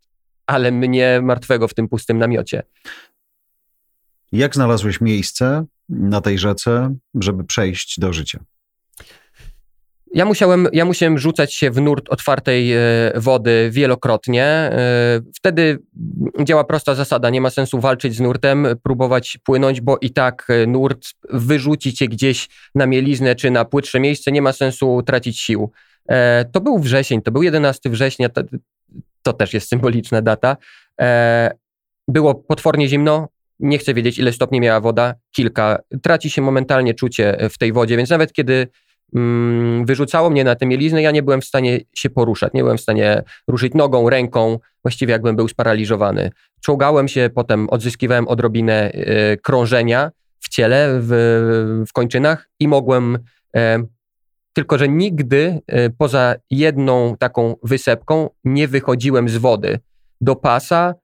ale 0.45 0.71
mnie 0.71 1.19
martwego 1.23 1.67
w 1.67 1.73
tym 1.73 1.87
pustym 1.87 2.17
namiocie. 2.17 2.63
Jak 4.31 4.55
znalazłeś 4.55 5.01
miejsce 5.01 5.65
na 5.89 6.21
tej 6.21 6.37
rzece, 6.37 6.95
żeby 7.15 7.43
przejść 7.43 7.99
do 7.99 8.13
życia? 8.13 8.43
Ja 10.13 10.25
musiałem, 10.25 10.67
ja 10.73 10.85
musiałem 10.85 11.17
rzucać 11.17 11.53
się 11.53 11.71
w 11.71 11.81
nurt 11.81 12.09
otwartej 12.09 12.73
e, 12.73 12.79
wody 13.15 13.69
wielokrotnie. 13.71 14.43
E, 14.43 15.21
wtedy 15.35 15.79
działa 16.43 16.63
prosta 16.63 16.95
zasada: 16.95 17.29
nie 17.29 17.41
ma 17.41 17.49
sensu 17.49 17.79
walczyć 17.79 18.15
z 18.15 18.19
nurtem, 18.19 18.67
próbować 18.83 19.37
płynąć, 19.43 19.81
bo 19.81 19.97
i 20.01 20.09
tak 20.09 20.47
e, 20.49 20.67
nurt 20.67 21.07
wyrzuci 21.29 21.93
cię 21.93 22.07
gdzieś 22.07 22.49
na 22.75 22.85
mieliznę 22.85 23.35
czy 23.35 23.51
na 23.51 23.65
płytsze 23.65 23.99
miejsce, 23.99 24.31
nie 24.31 24.41
ma 24.41 24.53
sensu 24.53 25.03
tracić 25.05 25.39
sił. 25.39 25.71
To 26.51 26.61
był 26.61 26.79
wrzesień, 26.79 27.21
to 27.21 27.31
był 27.31 27.43
11 27.43 27.89
września 27.89 28.29
to 29.23 29.33
też 29.33 29.53
jest 29.53 29.69
symboliczna 29.69 30.21
data. 30.21 30.57
Było 32.07 32.35
potwornie 32.35 32.87
zimno, 32.87 33.27
nie 33.59 33.77
chcę 33.77 33.93
wiedzieć, 33.93 34.19
ile 34.19 34.33
stopni 34.33 34.59
miała 34.59 34.79
woda, 34.79 35.15
kilka. 35.31 35.79
Traci 36.01 36.29
się 36.29 36.41
momentalnie 36.41 36.93
czucie 36.93 37.37
w 37.51 37.57
tej 37.57 37.73
wodzie, 37.73 37.97
więc 37.97 38.09
nawet 38.09 38.33
kiedy 38.33 38.67
wyrzucało 39.85 40.29
mnie 40.29 40.43
na 40.43 40.55
tę 40.55 40.65
mieliznę, 40.65 41.01
ja 41.01 41.11
nie 41.11 41.23
byłem 41.23 41.41
w 41.41 41.45
stanie 41.45 41.79
się 41.95 42.09
poruszać, 42.09 42.53
nie 42.53 42.61
byłem 42.61 42.77
w 42.77 42.81
stanie 42.81 43.23
ruszyć 43.47 43.73
nogą, 43.73 44.09
ręką, 44.09 44.59
właściwie 44.83 45.11
jakbym 45.11 45.35
był 45.35 45.47
sparaliżowany. 45.47 46.31
Czołgałem 46.61 47.07
się, 47.07 47.29
potem 47.35 47.69
odzyskiwałem 47.69 48.27
odrobinę 48.27 48.91
y, 48.93 49.37
krążenia 49.43 50.11
w 50.39 50.49
ciele, 50.49 50.99
w, 51.01 51.83
w 51.87 51.93
kończynach 51.93 52.49
i 52.59 52.67
mogłem 52.67 53.19
e, 53.55 53.83
tylko 54.53 54.77
że 54.77 54.89
nigdy 54.89 55.59
e, 55.67 55.89
poza 55.89 56.35
jedną 56.49 57.17
taką 57.17 57.55
wysepką 57.63 58.29
nie 58.43 58.67
wychodziłem 58.67 59.29
z 59.29 59.37
wody 59.37 59.79
do 60.21 60.35
pasa, 60.35 60.95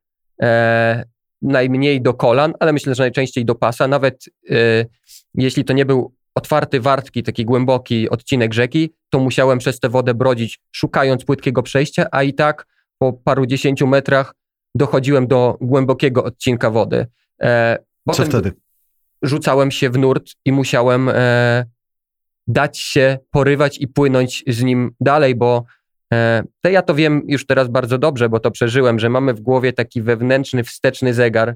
e, 0.42 1.04
najmniej 1.42 2.02
do 2.02 2.14
kolan, 2.14 2.54
ale 2.60 2.74
myślę, 2.74 2.96
że 2.96 3.04
najczęściej 3.04 3.46
do 3.46 3.56
pasa. 3.56 3.88
Nawet 3.88 4.26
e, 4.50 4.56
jeśli 5.34 5.66
to 5.66 5.74
nie 5.74 5.86
był 5.86 6.14
otwarty, 6.38 6.80
wartki, 6.80 7.24
taki 7.24 7.46
głęboki 7.46 8.10
odcinek 8.10 8.54
rzeki, 8.54 8.90
to 9.10 9.20
musiałem 9.20 9.60
przez 9.60 9.80
tę 9.80 9.90
wodę 9.90 10.14
brodzić, 10.14 10.60
szukając 10.72 11.26
płytkiego 11.26 11.64
przejścia, 11.64 12.06
a 12.12 12.24
i 12.24 12.34
tak 12.34 12.66
po 12.98 13.14
paru 13.14 13.46
dziesięciu 13.46 13.88
metrach 13.88 14.36
dochodziłem 14.76 15.28
do 15.28 15.58
głębokiego 15.62 16.24
odcinka 16.24 16.72
wody. 16.72 17.08
E, 17.42 17.78
Co 18.12 18.26
wtedy? 18.26 18.52
Rzucałem 19.22 19.72
się 19.72 19.90
w 19.90 19.98
nurt 19.98 20.32
i 20.46 20.52
musiałem 20.52 21.10
e, 21.10 21.66
dać 22.48 22.80
się 22.80 23.18
porywać 23.32 23.78
i 23.78 23.88
płynąć 23.88 24.44
z 24.48 24.64
nim 24.64 24.92
dalej, 25.00 25.36
bo 25.36 25.64
e, 26.14 26.44
to 26.62 26.70
ja 26.70 26.82
to 26.82 26.96
wiem 26.96 27.22
już 27.28 27.46
teraz 27.46 27.68
bardzo 27.68 27.98
dobrze, 27.98 28.30
bo 28.30 28.40
to 28.40 28.52
przeżyłem, 28.52 29.00
że 29.00 29.10
mamy 29.10 29.34
w 29.34 29.42
głowie 29.42 29.74
taki 29.74 30.02
wewnętrzny, 30.02 30.64
wsteczny 30.64 31.14
zegar, 31.14 31.56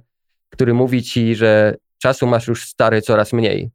który 0.49 0.73
mówi 0.73 1.03
ci, 1.03 1.35
że 1.35 1.75
czasu 1.97 2.27
masz 2.27 2.47
już 2.47 2.65
stary 2.65 3.01
coraz 3.01 3.33
mniej. 3.33 3.71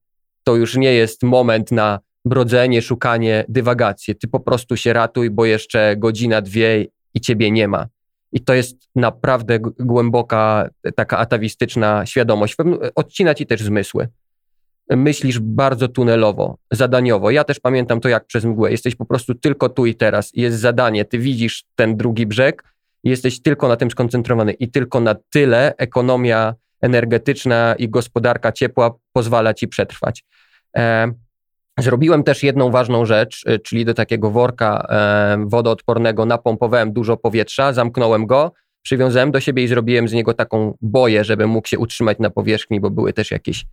To 0.46 0.56
już 0.56 0.76
nie 0.76 0.92
jest 0.92 1.22
moment 1.22 1.72
na 1.72 2.00
brodzenie, 2.24 2.82
szukanie, 2.82 3.44
dywagacje. 3.48 4.14
Ty 4.14 4.28
po 4.28 4.40
prostu 4.40 4.76
się 4.76 4.92
ratuj, 4.92 5.30
bo 5.30 5.44
jeszcze 5.44 5.96
godzina, 5.96 6.42
dwie 6.42 6.86
i 7.14 7.20
ciebie 7.20 7.50
nie 7.50 7.68
ma. 7.68 7.86
I 8.32 8.40
to 8.40 8.54
jest 8.54 8.76
naprawdę 8.94 9.58
głęboka, 9.80 10.68
taka 10.96 11.18
atawistyczna 11.18 12.06
świadomość. 12.06 12.56
Odcina 12.94 13.34
ci 13.34 13.46
też 13.46 13.62
zmysły 13.62 14.08
myślisz 14.90 15.38
bardzo 15.38 15.88
tunelowo, 15.88 16.58
zadaniowo. 16.70 17.30
Ja 17.30 17.44
też 17.44 17.60
pamiętam 17.60 18.00
to 18.00 18.08
jak 18.08 18.26
przez 18.26 18.44
mgłę. 18.44 18.70
Jesteś 18.70 18.94
po 18.94 19.06
prostu 19.06 19.34
tylko 19.34 19.68
tu 19.68 19.86
i 19.86 19.94
teraz. 19.94 20.30
Jest 20.34 20.58
zadanie, 20.58 21.04
ty 21.04 21.18
widzisz 21.18 21.64
ten 21.74 21.96
drugi 21.96 22.26
brzeg, 22.26 22.64
jesteś 23.04 23.42
tylko 23.42 23.68
na 23.68 23.76
tym 23.76 23.90
skoncentrowany 23.90 24.52
i 24.52 24.70
tylko 24.70 25.00
na 25.00 25.14
tyle 25.30 25.74
ekonomia 25.76 26.54
energetyczna 26.80 27.74
i 27.78 27.88
gospodarka 27.88 28.52
ciepła 28.52 28.94
pozwala 29.12 29.54
ci 29.54 29.68
przetrwać. 29.68 30.24
E, 30.76 31.12
zrobiłem 31.78 32.22
też 32.22 32.42
jedną 32.42 32.70
ważną 32.70 33.04
rzecz, 33.04 33.42
e, 33.46 33.58
czyli 33.58 33.84
do 33.84 33.94
takiego 33.94 34.30
worka 34.30 34.86
e, 34.90 35.44
wodoodpornego 35.46 36.26
napompowałem 36.26 36.92
dużo 36.92 37.16
powietrza, 37.16 37.72
zamknąłem 37.72 38.26
go, 38.26 38.52
przywiązałem 38.82 39.30
do 39.30 39.40
siebie 39.40 39.64
i 39.64 39.68
zrobiłem 39.68 40.08
z 40.08 40.12
niego 40.12 40.34
taką 40.34 40.76
boję, 40.80 41.24
żeby 41.24 41.46
mógł 41.46 41.68
się 41.68 41.78
utrzymać 41.78 42.18
na 42.18 42.30
powierzchni, 42.30 42.80
bo 42.80 42.90
były 42.90 43.12
też 43.12 43.30
jakieś 43.30 43.64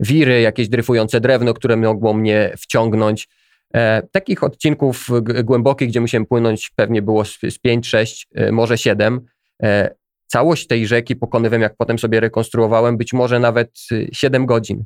wiry, 0.00 0.40
jakieś 0.40 0.68
dryfujące 0.68 1.20
drewno, 1.20 1.54
które 1.54 1.76
mogło 1.76 2.14
mnie 2.14 2.52
wciągnąć. 2.58 3.28
E, 3.74 4.02
takich 4.12 4.44
odcinków 4.44 5.08
głębokich, 5.44 5.88
gdzie 5.88 6.00
musiałem 6.00 6.26
płynąć, 6.26 6.70
pewnie 6.76 7.02
było 7.02 7.24
z, 7.24 7.38
z 7.50 7.58
5, 7.58 7.88
6, 7.88 8.26
e, 8.34 8.52
może 8.52 8.78
7. 8.78 9.20
E, 9.62 9.94
całość 10.28 10.66
tej 10.66 10.86
rzeki 10.86 11.16
pokonywałem, 11.16 11.62
jak 11.62 11.76
potem 11.76 11.98
sobie 11.98 12.20
rekonstruowałem, 12.20 12.96
być 12.96 13.12
może 13.12 13.38
nawet 13.40 13.78
7 14.12 14.46
godzin. 14.46 14.84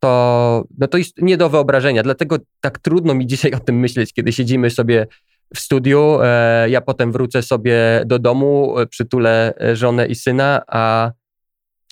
To, 0.00 0.64
no 0.78 0.88
to 0.88 0.98
jest 0.98 1.18
nie 1.18 1.36
do 1.36 1.48
wyobrażenia, 1.48 2.02
dlatego 2.02 2.36
tak 2.60 2.78
trudno 2.78 3.14
mi 3.14 3.26
dzisiaj 3.26 3.52
o 3.52 3.60
tym 3.60 3.78
myśleć, 3.78 4.12
kiedy 4.12 4.32
siedzimy 4.32 4.70
sobie 4.70 5.06
w 5.54 5.58
studiu. 5.58 6.18
E, 6.22 6.70
ja 6.70 6.80
potem 6.80 7.12
wrócę 7.12 7.42
sobie 7.42 8.02
do 8.06 8.18
domu, 8.18 8.78
e, 8.78 8.86
przytulę 8.86 9.54
żonę 9.74 10.06
i 10.06 10.14
syna, 10.14 10.62
a 10.66 11.12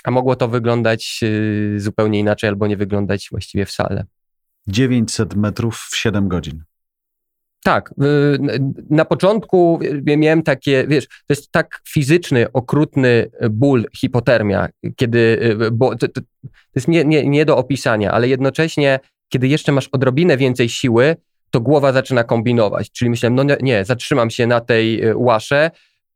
a 0.04 0.10
mogło 0.10 0.36
to 0.36 0.48
wyglądać 0.48 1.20
y, 1.22 1.74
zupełnie 1.80 2.18
inaczej 2.18 2.48
albo 2.48 2.66
nie 2.66 2.76
wyglądać 2.76 3.28
właściwie 3.30 3.66
wcale. 3.66 4.04
900 4.66 5.34
metrów 5.34 5.88
w 5.90 5.96
7 5.96 6.28
godzin. 6.28 6.62
Tak. 7.62 7.94
Na 8.90 9.04
początku 9.04 9.80
miałem 10.02 10.42
takie, 10.42 10.86
wiesz, 10.88 11.06
to 11.06 11.24
jest 11.28 11.52
tak 11.52 11.80
fizyczny, 11.88 12.52
okrutny 12.52 13.30
ból, 13.50 13.86
hipotermia, 13.96 14.68
kiedy, 14.96 15.18
y, 15.62 15.70
bo 15.70 15.96
to, 15.96 16.08
to 16.08 16.20
jest 16.74 16.88
nie, 16.88 17.04
nie, 17.04 17.26
nie 17.26 17.44
do 17.44 17.56
opisania, 17.56 18.12
ale 18.12 18.28
jednocześnie, 18.28 19.00
kiedy 19.28 19.48
jeszcze 19.48 19.72
masz 19.72 19.88
odrobinę 19.88 20.36
więcej 20.36 20.68
siły, 20.68 21.16
to 21.50 21.60
głowa 21.60 21.92
zaczyna 21.92 22.24
kombinować. 22.24 22.90
Czyli 22.90 23.10
myślałem, 23.10 23.34
no 23.34 23.56
nie, 23.62 23.84
zatrzymam 23.84 24.30
się 24.30 24.46
na 24.46 24.60
tej 24.60 25.04
y, 25.04 25.16
łasze, 25.16 25.70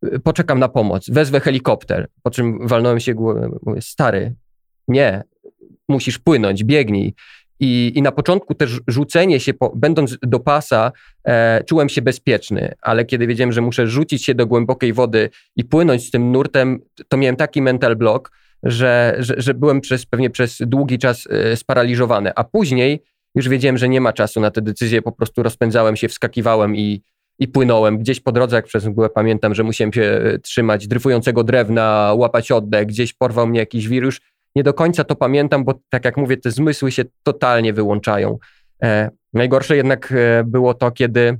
y, 0.06 0.20
poczekam 0.20 0.58
na 0.58 0.68
pomoc, 0.68 1.10
wezwę 1.10 1.40
helikopter. 1.40 2.08
Po 2.22 2.30
czym 2.30 2.68
walnąłem 2.68 3.00
się 3.00 3.14
głowę, 3.14 3.50
mówię, 3.62 3.82
stary, 3.82 4.34
nie, 4.88 5.22
musisz 5.88 6.18
płynąć, 6.18 6.64
biegnij. 6.64 7.14
I, 7.64 7.92
I 7.94 8.02
na 8.02 8.12
początku 8.12 8.54
też 8.54 8.80
rzucenie 8.86 9.40
się, 9.40 9.54
po, 9.54 9.72
będąc 9.76 10.18
do 10.22 10.40
pasa, 10.40 10.92
e, 11.24 11.64
czułem 11.64 11.88
się 11.88 12.02
bezpieczny, 12.02 12.74
ale 12.82 13.04
kiedy 13.04 13.26
wiedziałem, 13.26 13.52
że 13.52 13.60
muszę 13.60 13.86
rzucić 13.86 14.24
się 14.24 14.34
do 14.34 14.46
głębokiej 14.46 14.92
wody 14.92 15.30
i 15.56 15.64
płynąć 15.64 16.08
z 16.08 16.10
tym 16.10 16.32
nurtem, 16.32 16.80
to 17.08 17.16
miałem 17.16 17.36
taki 17.36 17.62
mental 17.62 17.96
block, 17.96 18.30
że, 18.62 19.16
że, 19.18 19.34
że 19.38 19.54
byłem 19.54 19.80
przez, 19.80 20.06
pewnie 20.06 20.30
przez 20.30 20.58
długi 20.60 20.98
czas 20.98 21.28
e, 21.30 21.56
sparaliżowany. 21.56 22.32
A 22.34 22.44
później 22.44 23.02
już 23.34 23.48
wiedziałem, 23.48 23.78
że 23.78 23.88
nie 23.88 24.00
ma 24.00 24.12
czasu 24.12 24.40
na 24.40 24.50
te 24.50 24.62
decyzje, 24.62 25.02
po 25.02 25.12
prostu 25.12 25.42
rozpędzałem 25.42 25.96
się, 25.96 26.08
wskakiwałem 26.08 26.76
i, 26.76 27.02
i 27.38 27.48
płynąłem. 27.48 27.98
Gdzieś 27.98 28.20
po 28.20 28.32
drodze, 28.32 28.56
jak 28.56 28.64
przez 28.64 28.86
mgłę 28.86 29.10
pamiętam, 29.10 29.54
że 29.54 29.62
musiałem 29.62 29.92
się 29.92 30.02
e, 30.02 30.38
trzymać 30.38 30.88
dryfującego 30.88 31.44
drewna, 31.44 32.12
łapać 32.16 32.52
oddech, 32.52 32.86
gdzieś 32.86 33.12
porwał 33.12 33.46
mnie 33.46 33.60
jakiś 33.60 33.88
wirus 33.88 34.20
nie 34.56 34.62
do 34.62 34.74
końca 34.74 35.04
to 35.04 35.16
pamiętam, 35.16 35.64
bo 35.64 35.74
tak 35.88 36.04
jak 36.04 36.16
mówię, 36.16 36.36
te 36.36 36.50
zmysły 36.50 36.92
się 36.92 37.04
totalnie 37.22 37.72
wyłączają. 37.72 38.38
E, 38.82 39.10
najgorsze 39.32 39.76
jednak 39.76 40.12
e, 40.12 40.44
było 40.44 40.74
to, 40.74 40.90
kiedy 40.90 41.38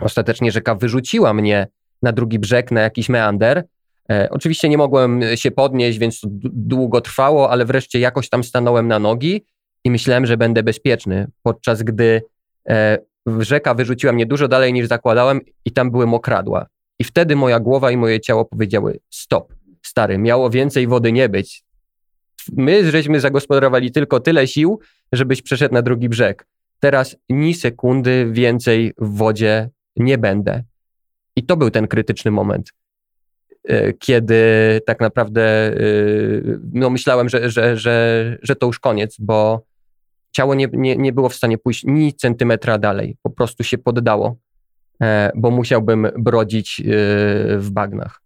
ostatecznie 0.00 0.52
rzeka 0.52 0.74
wyrzuciła 0.74 1.34
mnie 1.34 1.66
na 2.02 2.12
drugi 2.12 2.38
brzeg, 2.38 2.70
na 2.70 2.80
jakiś 2.80 3.08
meander. 3.08 3.64
E, 4.10 4.28
oczywiście 4.30 4.68
nie 4.68 4.78
mogłem 4.78 5.20
się 5.34 5.50
podnieść, 5.50 5.98
więc 5.98 6.20
to 6.20 6.28
długo 6.52 7.00
trwało, 7.00 7.50
ale 7.50 7.64
wreszcie 7.64 7.98
jakoś 7.98 8.28
tam 8.28 8.44
stanąłem 8.44 8.88
na 8.88 8.98
nogi 8.98 9.44
i 9.84 9.90
myślałem, 9.90 10.26
że 10.26 10.36
będę 10.36 10.62
bezpieczny, 10.62 11.26
podczas 11.42 11.82
gdy 11.82 12.22
e, 12.68 12.98
rzeka 13.38 13.74
wyrzuciła 13.74 14.12
mnie 14.12 14.26
dużo 14.26 14.48
dalej 14.48 14.72
niż 14.72 14.86
zakładałem 14.86 15.40
i 15.64 15.72
tam 15.72 15.90
były 15.90 16.06
mokradła. 16.06 16.66
I 16.98 17.04
wtedy 17.04 17.36
moja 17.36 17.60
głowa 17.60 17.90
i 17.90 17.96
moje 17.96 18.20
ciało 18.20 18.44
powiedziały: 18.44 19.00
Stop, 19.10 19.54
stary, 19.82 20.18
miało 20.18 20.50
więcej 20.50 20.86
wody 20.86 21.12
nie 21.12 21.28
być 21.28 21.63
my 22.56 22.90
żeśmy 22.90 23.20
zagospodarowali 23.20 23.92
tylko 23.92 24.20
tyle 24.20 24.46
sił, 24.46 24.80
żebyś 25.12 25.42
przeszedł 25.42 25.74
na 25.74 25.82
drugi 25.82 26.08
brzeg. 26.08 26.46
Teraz 26.80 27.16
ni 27.28 27.54
sekundy 27.54 28.28
więcej 28.32 28.92
w 28.98 29.16
wodzie 29.16 29.70
nie 29.96 30.18
będę. 30.18 30.64
I 31.36 31.46
to 31.46 31.56
był 31.56 31.70
ten 31.70 31.88
krytyczny 31.88 32.30
moment, 32.30 32.72
e, 33.68 33.92
kiedy 33.92 34.36
tak 34.86 35.00
naprawdę 35.00 35.42
e, 35.42 35.80
no 36.72 36.90
myślałem, 36.90 37.28
że, 37.28 37.50
że, 37.50 37.76
że, 37.76 38.38
że 38.42 38.56
to 38.56 38.66
już 38.66 38.78
koniec, 38.78 39.16
bo 39.18 39.66
ciało 40.32 40.54
nie, 40.54 40.68
nie, 40.72 40.96
nie 40.96 41.12
było 41.12 41.28
w 41.28 41.34
stanie 41.34 41.58
pójść 41.58 41.84
ni 41.84 42.14
centymetra 42.14 42.78
dalej. 42.78 43.16
Po 43.22 43.30
prostu 43.30 43.64
się 43.64 43.78
poddało, 43.78 44.36
e, 45.02 45.30
bo 45.34 45.50
musiałbym 45.50 46.08
brodzić 46.18 46.82
w 47.58 47.68
bagnach. 47.70 48.23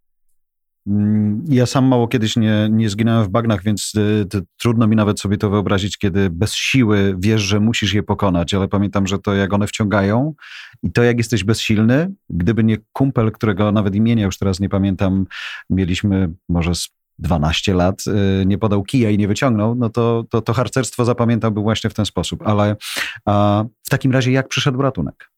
Mm, 0.88 1.44
ja 1.48 1.66
sam 1.66 1.84
mało 1.84 2.08
kiedyś 2.08 2.36
nie, 2.36 2.68
nie 2.70 2.90
zginąłem 2.90 3.24
w 3.24 3.28
bagnach, 3.28 3.62
więc 3.62 3.92
y, 3.94 4.26
trudno 4.56 4.86
mi 4.86 4.96
nawet 4.96 5.20
sobie 5.20 5.36
to 5.36 5.50
wyobrazić, 5.50 5.98
kiedy 5.98 6.30
bez 6.30 6.54
siły 6.54 7.14
wiesz, 7.18 7.42
że 7.42 7.60
musisz 7.60 7.94
je 7.94 8.02
pokonać, 8.02 8.54
ale 8.54 8.68
pamiętam, 8.68 9.06
że 9.06 9.18
to 9.18 9.34
jak 9.34 9.52
one 9.52 9.66
wciągają 9.66 10.34
i 10.82 10.92
to 10.92 11.02
jak 11.02 11.18
jesteś 11.18 11.44
bezsilny, 11.44 12.12
gdyby 12.30 12.64
nie 12.64 12.76
kumpel, 12.92 13.32
którego 13.32 13.72
nawet 13.72 13.94
imienia 13.94 14.24
już 14.24 14.38
teraz 14.38 14.60
nie 14.60 14.68
pamiętam, 14.68 15.26
mieliśmy 15.70 16.30
może 16.48 16.74
z 16.74 16.88
12 17.18 17.74
lat, 17.74 18.04
y, 18.42 18.46
nie 18.46 18.58
podał 18.58 18.82
kija 18.82 19.10
i 19.10 19.18
nie 19.18 19.28
wyciągnął, 19.28 19.74
no 19.74 19.90
to, 19.90 20.24
to, 20.30 20.42
to 20.42 20.52
harcerstwo 20.52 21.04
zapamiętałby 21.04 21.60
właśnie 21.60 21.90
w 21.90 21.94
ten 21.94 22.06
sposób. 22.06 22.42
Ale 22.46 22.76
a 23.24 23.64
w 23.86 23.90
takim 23.90 24.12
razie 24.12 24.32
jak 24.32 24.48
przyszedł 24.48 24.82
ratunek? 24.82 25.30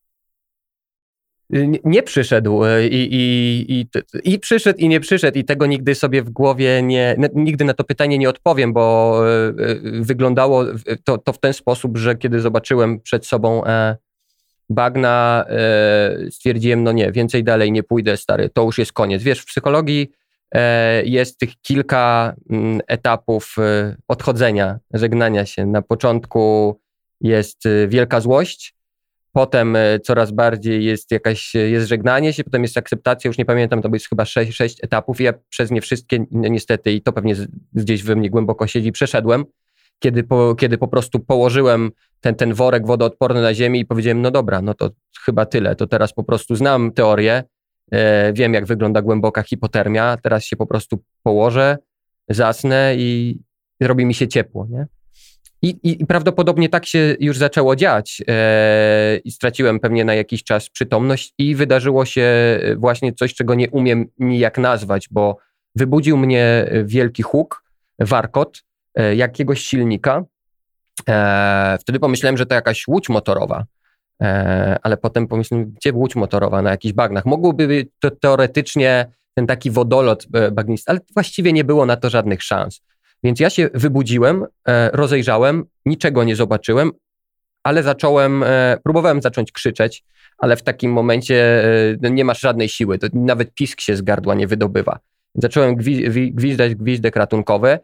Nie 1.84 2.02
przyszedł 2.02 2.64
e, 2.64 2.86
i, 2.86 3.14
i, 3.14 3.80
i, 3.80 3.86
i, 4.32 4.38
przyszedł 4.38 4.78
i 4.78 4.88
nie 4.88 5.00
przyszedł 5.00 5.38
i 5.38 5.44
tego 5.44 5.66
nigdy 5.66 5.94
sobie 5.94 6.22
w 6.22 6.30
głowie 6.30 6.82
nie, 6.82 7.16
nigdy 7.34 7.64
na 7.64 7.74
to 7.74 7.84
pytanie 7.84 8.18
nie 8.18 8.28
odpowiem, 8.28 8.72
bo 8.72 9.16
e, 9.28 9.48
e, 9.48 9.52
wyglądało 10.00 10.64
to, 11.04 11.18
to 11.18 11.32
w 11.32 11.38
ten 11.38 11.52
sposób, 11.52 11.98
że 11.98 12.16
kiedy 12.16 12.40
zobaczyłem 12.40 13.00
przed 13.00 13.26
sobą 13.26 13.62
bagna, 14.68 15.44
stwierdziłem, 16.30 16.82
no 16.82 16.92
nie, 16.92 17.12
więcej 17.12 17.44
dalej 17.44 17.72
nie 17.72 17.82
pójdę, 17.82 18.16
stary, 18.16 18.48
to 18.48 18.62
już 18.62 18.78
jest 18.78 18.92
koniec. 18.92 19.22
Wiesz, 19.22 19.40
w 19.40 19.46
psychologii 19.46 20.10
jest 21.04 21.38
tych 21.38 21.60
kilka 21.62 22.34
mm, 22.50 22.80
etapów 22.86 23.56
odchodzenia, 24.08 24.78
żegnania 24.94 25.46
się. 25.46 25.66
Na 25.66 25.82
początku 25.82 26.74
jest 27.20 27.64
wielka 27.88 28.20
złość, 28.20 28.74
Potem 29.32 29.76
e, 29.76 30.00
coraz 30.00 30.30
bardziej 30.30 30.84
jest 30.84 31.10
jakaś, 31.10 31.54
jest 31.54 31.88
żegnanie 31.88 32.32
się, 32.32 32.44
potem 32.44 32.62
jest 32.62 32.76
akceptacja, 32.76 33.28
już 33.28 33.38
nie 33.38 33.44
pamiętam, 33.44 33.82
to 33.82 33.88
jest 33.92 34.08
chyba 34.08 34.24
sześć, 34.24 34.56
sześć 34.56 34.84
etapów. 34.84 35.20
I 35.20 35.24
ja 35.24 35.32
przez 35.48 35.70
nie 35.70 35.80
wszystkie 35.80 36.24
niestety 36.30 36.92
i 36.92 37.02
to 37.02 37.12
pewnie 37.12 37.34
gdzieś 37.72 38.02
we 38.02 38.16
mnie 38.16 38.30
głęboko 38.30 38.66
siedzi, 38.66 38.92
przeszedłem, 38.92 39.44
kiedy 39.98 40.22
po, 40.24 40.54
kiedy 40.54 40.78
po 40.78 40.88
prostu 40.88 41.20
położyłem 41.20 41.90
ten, 42.20 42.34
ten 42.34 42.54
worek 42.54 42.86
wodoodporny 42.86 43.42
na 43.42 43.54
ziemi 43.54 43.80
i 43.80 43.86
powiedziałem, 43.86 44.22
no 44.22 44.30
dobra, 44.30 44.62
no 44.62 44.74
to 44.74 44.90
chyba 45.24 45.46
tyle, 45.46 45.76
to 45.76 45.86
teraz 45.86 46.12
po 46.12 46.24
prostu 46.24 46.56
znam 46.56 46.92
teorię, 46.92 47.44
e, 47.92 48.32
wiem 48.32 48.54
jak 48.54 48.66
wygląda 48.66 49.02
głęboka 49.02 49.42
hipotermia, 49.42 50.16
teraz 50.22 50.44
się 50.44 50.56
po 50.56 50.66
prostu 50.66 51.02
położę, 51.22 51.76
zasnę 52.28 52.94
i 52.96 53.40
robi 53.80 54.04
mi 54.04 54.14
się 54.14 54.28
ciepło, 54.28 54.66
nie? 54.70 54.86
I, 55.62 55.78
I, 55.82 56.06
prawdopodobnie 56.06 56.68
tak 56.68 56.86
się 56.86 57.16
już 57.20 57.36
zaczęło 57.38 57.76
dziać 57.76 58.22
e, 58.28 59.16
i 59.24 59.30
straciłem 59.30 59.80
pewnie 59.80 60.04
na 60.04 60.14
jakiś 60.14 60.44
czas 60.44 60.70
przytomność 60.70 61.34
i 61.38 61.54
wydarzyło 61.54 62.04
się 62.04 62.22
e, 62.22 62.76
właśnie 62.76 63.12
coś, 63.12 63.34
czego 63.34 63.54
nie 63.54 63.70
umiem 63.70 64.06
nijak 64.18 64.58
nazwać, 64.58 65.08
bo 65.10 65.36
wybudził 65.74 66.16
mnie 66.16 66.70
wielki 66.84 67.22
huk, 67.22 67.64
warkot 67.98 68.62
e, 68.94 69.16
jakiegoś 69.16 69.60
silnika. 69.60 70.24
E, 71.08 71.78
wtedy 71.80 72.00
pomyślałem, 72.00 72.36
że 72.36 72.46
to 72.46 72.54
jakaś 72.54 72.88
łódź 72.88 73.08
motorowa, 73.08 73.64
e, 74.22 74.78
ale 74.82 74.96
potem 74.96 75.28
pomyślałem, 75.28 75.70
gdzie 75.70 75.92
łódź 75.92 76.16
motorowa 76.16 76.62
na 76.62 76.70
jakichś 76.70 76.94
bagnach. 76.94 77.26
Mogłoby 77.26 77.86
to 78.00 78.10
teoretycznie 78.10 79.06
ten 79.34 79.46
taki 79.46 79.70
wodolot 79.70 80.26
e, 80.34 80.50
bagnisty, 80.50 80.90
ale 80.90 81.00
właściwie 81.14 81.52
nie 81.52 81.64
było 81.64 81.86
na 81.86 81.96
to 81.96 82.10
żadnych 82.10 82.42
szans. 82.42 82.80
Więc 83.24 83.40
ja 83.40 83.50
się 83.50 83.68
wybudziłem, 83.74 84.46
e, 84.68 84.90
rozejrzałem, 84.92 85.64
niczego 85.86 86.24
nie 86.24 86.36
zobaczyłem, 86.36 86.90
ale 87.62 87.82
zacząłem, 87.82 88.42
e, 88.42 88.78
próbowałem 88.84 89.22
zacząć 89.22 89.52
krzyczeć, 89.52 90.04
ale 90.38 90.56
w 90.56 90.62
takim 90.62 90.92
momencie 90.92 91.64
e, 92.02 92.10
nie 92.10 92.24
masz 92.24 92.40
żadnej 92.40 92.68
siły, 92.68 92.98
to 92.98 93.06
nawet 93.12 93.54
pisk 93.54 93.80
się 93.80 93.96
z 93.96 94.02
gardła 94.02 94.34
nie 94.34 94.46
wydobywa. 94.46 94.98
Zacząłem 95.34 95.76
gwi 95.76 96.32
gwizdać 96.34 96.74
gwizdek 96.74 97.16
ratunkowy, 97.16 97.78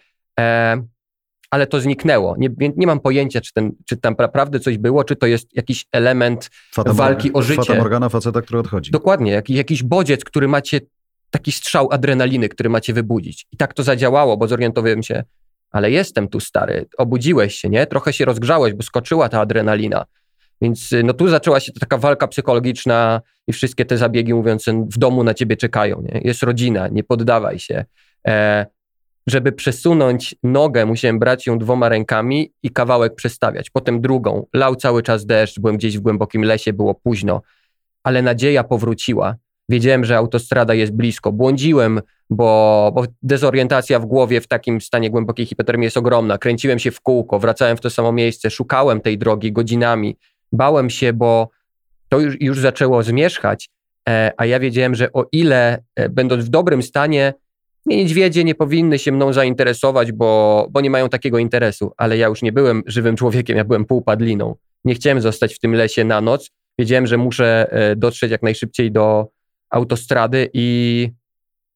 ale 1.51 1.67
to 1.67 1.81
zniknęło. 1.81 2.35
Nie, 2.39 2.49
nie 2.77 2.87
mam 2.87 3.01
pojęcia, 3.01 3.41
czy, 3.41 3.53
ten, 3.53 3.73
czy 3.87 3.97
tam 3.97 4.15
naprawdę 4.19 4.61
coś 4.61 4.79
było, 4.79 5.05
czy 5.05 5.17
to 5.17 5.27
jest 5.27 5.57
jakiś 5.57 5.87
element 5.93 6.51
walki 6.87 7.33
o 7.33 7.43
życie. 7.43 7.63
Fata 7.63 7.79
Morgana, 7.79 8.09
faceta, 8.09 8.43
który 8.43 8.59
odchodzi. 8.59 8.91
Dokładnie, 8.91 9.33
jak, 9.33 9.51
jakiś 9.51 9.83
bodziec, 9.83 10.25
który 10.25 10.49
macie 10.49 10.81
taki 11.31 11.53
strzał 11.53 11.93
adrenaliny, 11.93 12.49
który 12.49 12.69
macie 12.69 12.93
wybudzić. 12.93 13.47
I 13.53 13.57
tak 13.57 13.75
to 13.75 13.83
zadziałało, 13.83 14.37
bo 14.37 14.49
zorientowałem 14.49 15.03
się, 15.03 15.25
ale 15.71 15.91
jestem 15.91 16.29
tu 16.29 16.41
stary, 16.41 16.87
obudziłeś 16.99 17.55
się, 17.55 17.69
nie? 17.69 17.87
Trochę 17.87 18.13
się 18.13 18.25
rozgrzałeś, 18.25 18.75
bo 18.75 18.83
skoczyła 18.83 19.29
ta 19.29 19.41
adrenalina. 19.41 20.05
Więc 20.63 20.93
y, 20.93 21.03
no 21.03 21.13
tu 21.13 21.29
zaczęła 21.29 21.61
się 21.61 21.73
taka 21.73 21.99
walka 21.99 22.29
psychologiczna 22.29 23.21
i 23.47 23.53
wszystkie 23.53 23.85
te 23.85 23.97
zabiegi 23.97 24.35
mówiące 24.35 24.87
w 24.93 24.99
domu 24.99 25.25
na 25.25 25.35
ciebie 25.35 25.57
czekają, 25.57 26.03
nie? 26.03 26.21
Jest 26.25 26.43
rodzina, 26.43 26.89
nie 26.89 27.05
poddawaj 27.05 27.59
się. 27.59 27.85
E, 28.27 28.67
żeby 29.27 29.53
przesunąć 29.53 30.35
nogę, 30.43 30.87
musiałem 30.87 31.19
brać 31.19 31.47
ją 31.47 31.59
dwoma 31.59 31.89
rękami 31.89 32.53
i 32.63 32.71
kawałek 32.71 33.15
przestawiać. 33.15 33.71
Potem 33.71 34.01
drugą. 34.01 34.47
Lał 34.55 34.77
cały 34.77 35.03
czas 35.03 35.27
deszcz, 35.27 35.61
byłem 35.61 35.77
gdzieś 35.77 35.99
w 35.99 36.01
głębokim 36.01 36.43
lesie, 36.43 36.73
było 36.73 36.95
późno, 36.95 37.43
ale 38.03 38.23
nadzieja 38.23 38.65
powróciła. 38.65 39.37
Wiedziałem, 39.69 40.05
że 40.05 40.17
autostrada 40.17 40.75
jest 40.75 40.93
blisko. 40.93 41.33
Błądziłem, 41.33 42.01
bo, 42.31 42.93
bo 42.95 43.05
dezorientacja 43.23 44.01
w 44.01 44.07
głowie 44.07 44.41
w 44.41 44.47
takim 44.47 44.81
stanie 44.81 45.11
głębokiej 45.11 45.47
hipotermii 45.47 45.85
jest 45.85 45.97
ogromna. 45.97 46.39
Kręciłem 46.39 46.79
się 46.79 46.91
w 46.91 47.01
kółko, 47.01 47.39
wracałem 47.39 47.77
w 47.77 47.81
to 47.81 47.91
samo 47.91 48.13
miejsce, 48.13 48.51
szukałem 48.51 49.01
tej 49.01 49.19
drogi 49.19 49.53
godzinami. 49.53 50.17
Bałem 50.53 50.91
się, 50.91 51.13
bo 51.13 51.51
to 52.09 52.19
już, 52.19 52.41
już 52.41 52.61
zaczęło 52.61 53.03
zmierzchać, 53.03 53.71
e, 54.09 54.33
a 54.37 54.47
ja 54.47 54.61
wiedziałem, 54.61 54.95
że 54.95 55.13
o 55.13 55.27
ile 55.33 55.83
e, 55.95 56.09
będąc 56.09 56.45
w 56.45 56.49
dobrym 56.49 56.83
stanie, 56.83 57.35
niedźwiedzie 57.87 58.45
nie 58.45 58.55
powinny 58.55 58.99
się 58.99 59.13
mną 59.13 59.33
zainteresować, 59.33 60.13
bo, 60.13 60.67
bo 60.71 60.81
nie 60.81 60.91
mają 60.91 61.09
takiego 61.09 61.39
interesu, 61.39 61.93
ale 61.97 62.17
ja 62.17 62.27
już 62.29 62.43
nie 62.43 62.53
byłem 62.53 62.83
żywym 62.87 63.17
człowiekiem, 63.17 63.57
ja 63.57 63.65
byłem 63.65 63.85
półpadliną. 63.85 64.55
Nie 64.85 64.95
chciałem 64.95 65.21
zostać 65.21 65.55
w 65.55 65.59
tym 65.59 65.75
lesie 65.75 66.05
na 66.05 66.21
noc. 66.21 66.51
Wiedziałem, 66.79 67.07
że 67.07 67.17
muszę 67.17 67.67
e, 67.71 67.97
dotrzeć 67.97 68.31
jak 68.31 68.43
najszybciej 68.43 68.93
do, 68.93 69.29
autostrady 69.71 70.51
i, 70.53 71.09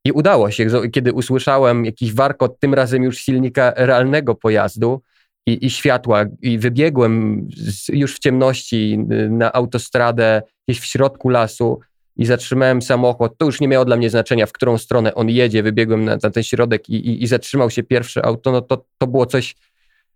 i 0.05 0.13
udało 0.13 0.51
się. 0.51 0.67
Kiedy 0.93 1.13
usłyszałem 1.13 1.85
jakiś 1.85 2.15
warkot, 2.15 2.61
tym 2.61 2.75
razem 2.75 3.03
już 3.03 3.19
silnika 3.19 3.73
realnego 3.77 4.35
pojazdu 4.35 5.03
i, 5.47 5.67
i 5.67 5.71
światła 5.71 6.25
i 6.43 6.59
wybiegłem 6.59 7.47
z, 7.57 7.89
już 7.89 8.17
w 8.17 8.19
ciemności 8.19 8.99
na 9.31 9.53
autostradę 9.53 10.43
gdzieś 10.69 10.81
w 10.81 10.85
środku 10.85 11.29
lasu 11.29 11.81
i 12.17 12.27
zatrzymałem 12.27 12.83
samochód, 12.83 13.33
to 13.39 13.47
już 13.47 13.61
nie 13.61 13.69
miało 13.69 13.85
dla 13.85 13.97
mnie 13.97 14.11
znaczenia, 14.11 14.47
w 14.47 14.53
którą 14.53 14.79
stronę 14.79 15.15
on 15.15 15.29
jedzie, 15.29 15.63
wybiegłem 15.63 16.05
na, 16.05 16.17
na 16.23 16.31
ten 16.31 16.43
środek 16.43 16.89
i, 16.89 16.95
i, 16.95 17.23
i, 17.23 17.27
zatrzymał 17.27 17.71
się 17.71 17.83
pierwsze 17.83 18.25
auto, 18.25 18.53
no 18.53 18.61
to, 18.61 18.85
to 18.99 19.07
było 19.07 19.27
coś 19.27 19.57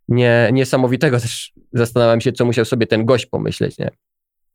nie, 0.09 0.51
niesamowitego. 0.53 1.21
Też 1.21 1.53
zastanawiałem 1.73 2.21
się, 2.21 2.33
co 2.33 2.45
musiał 2.45 2.65
sobie 2.65 2.87
ten 2.87 3.05
gość 3.05 3.27
pomyśleć, 3.27 3.79
nie? 3.79 3.91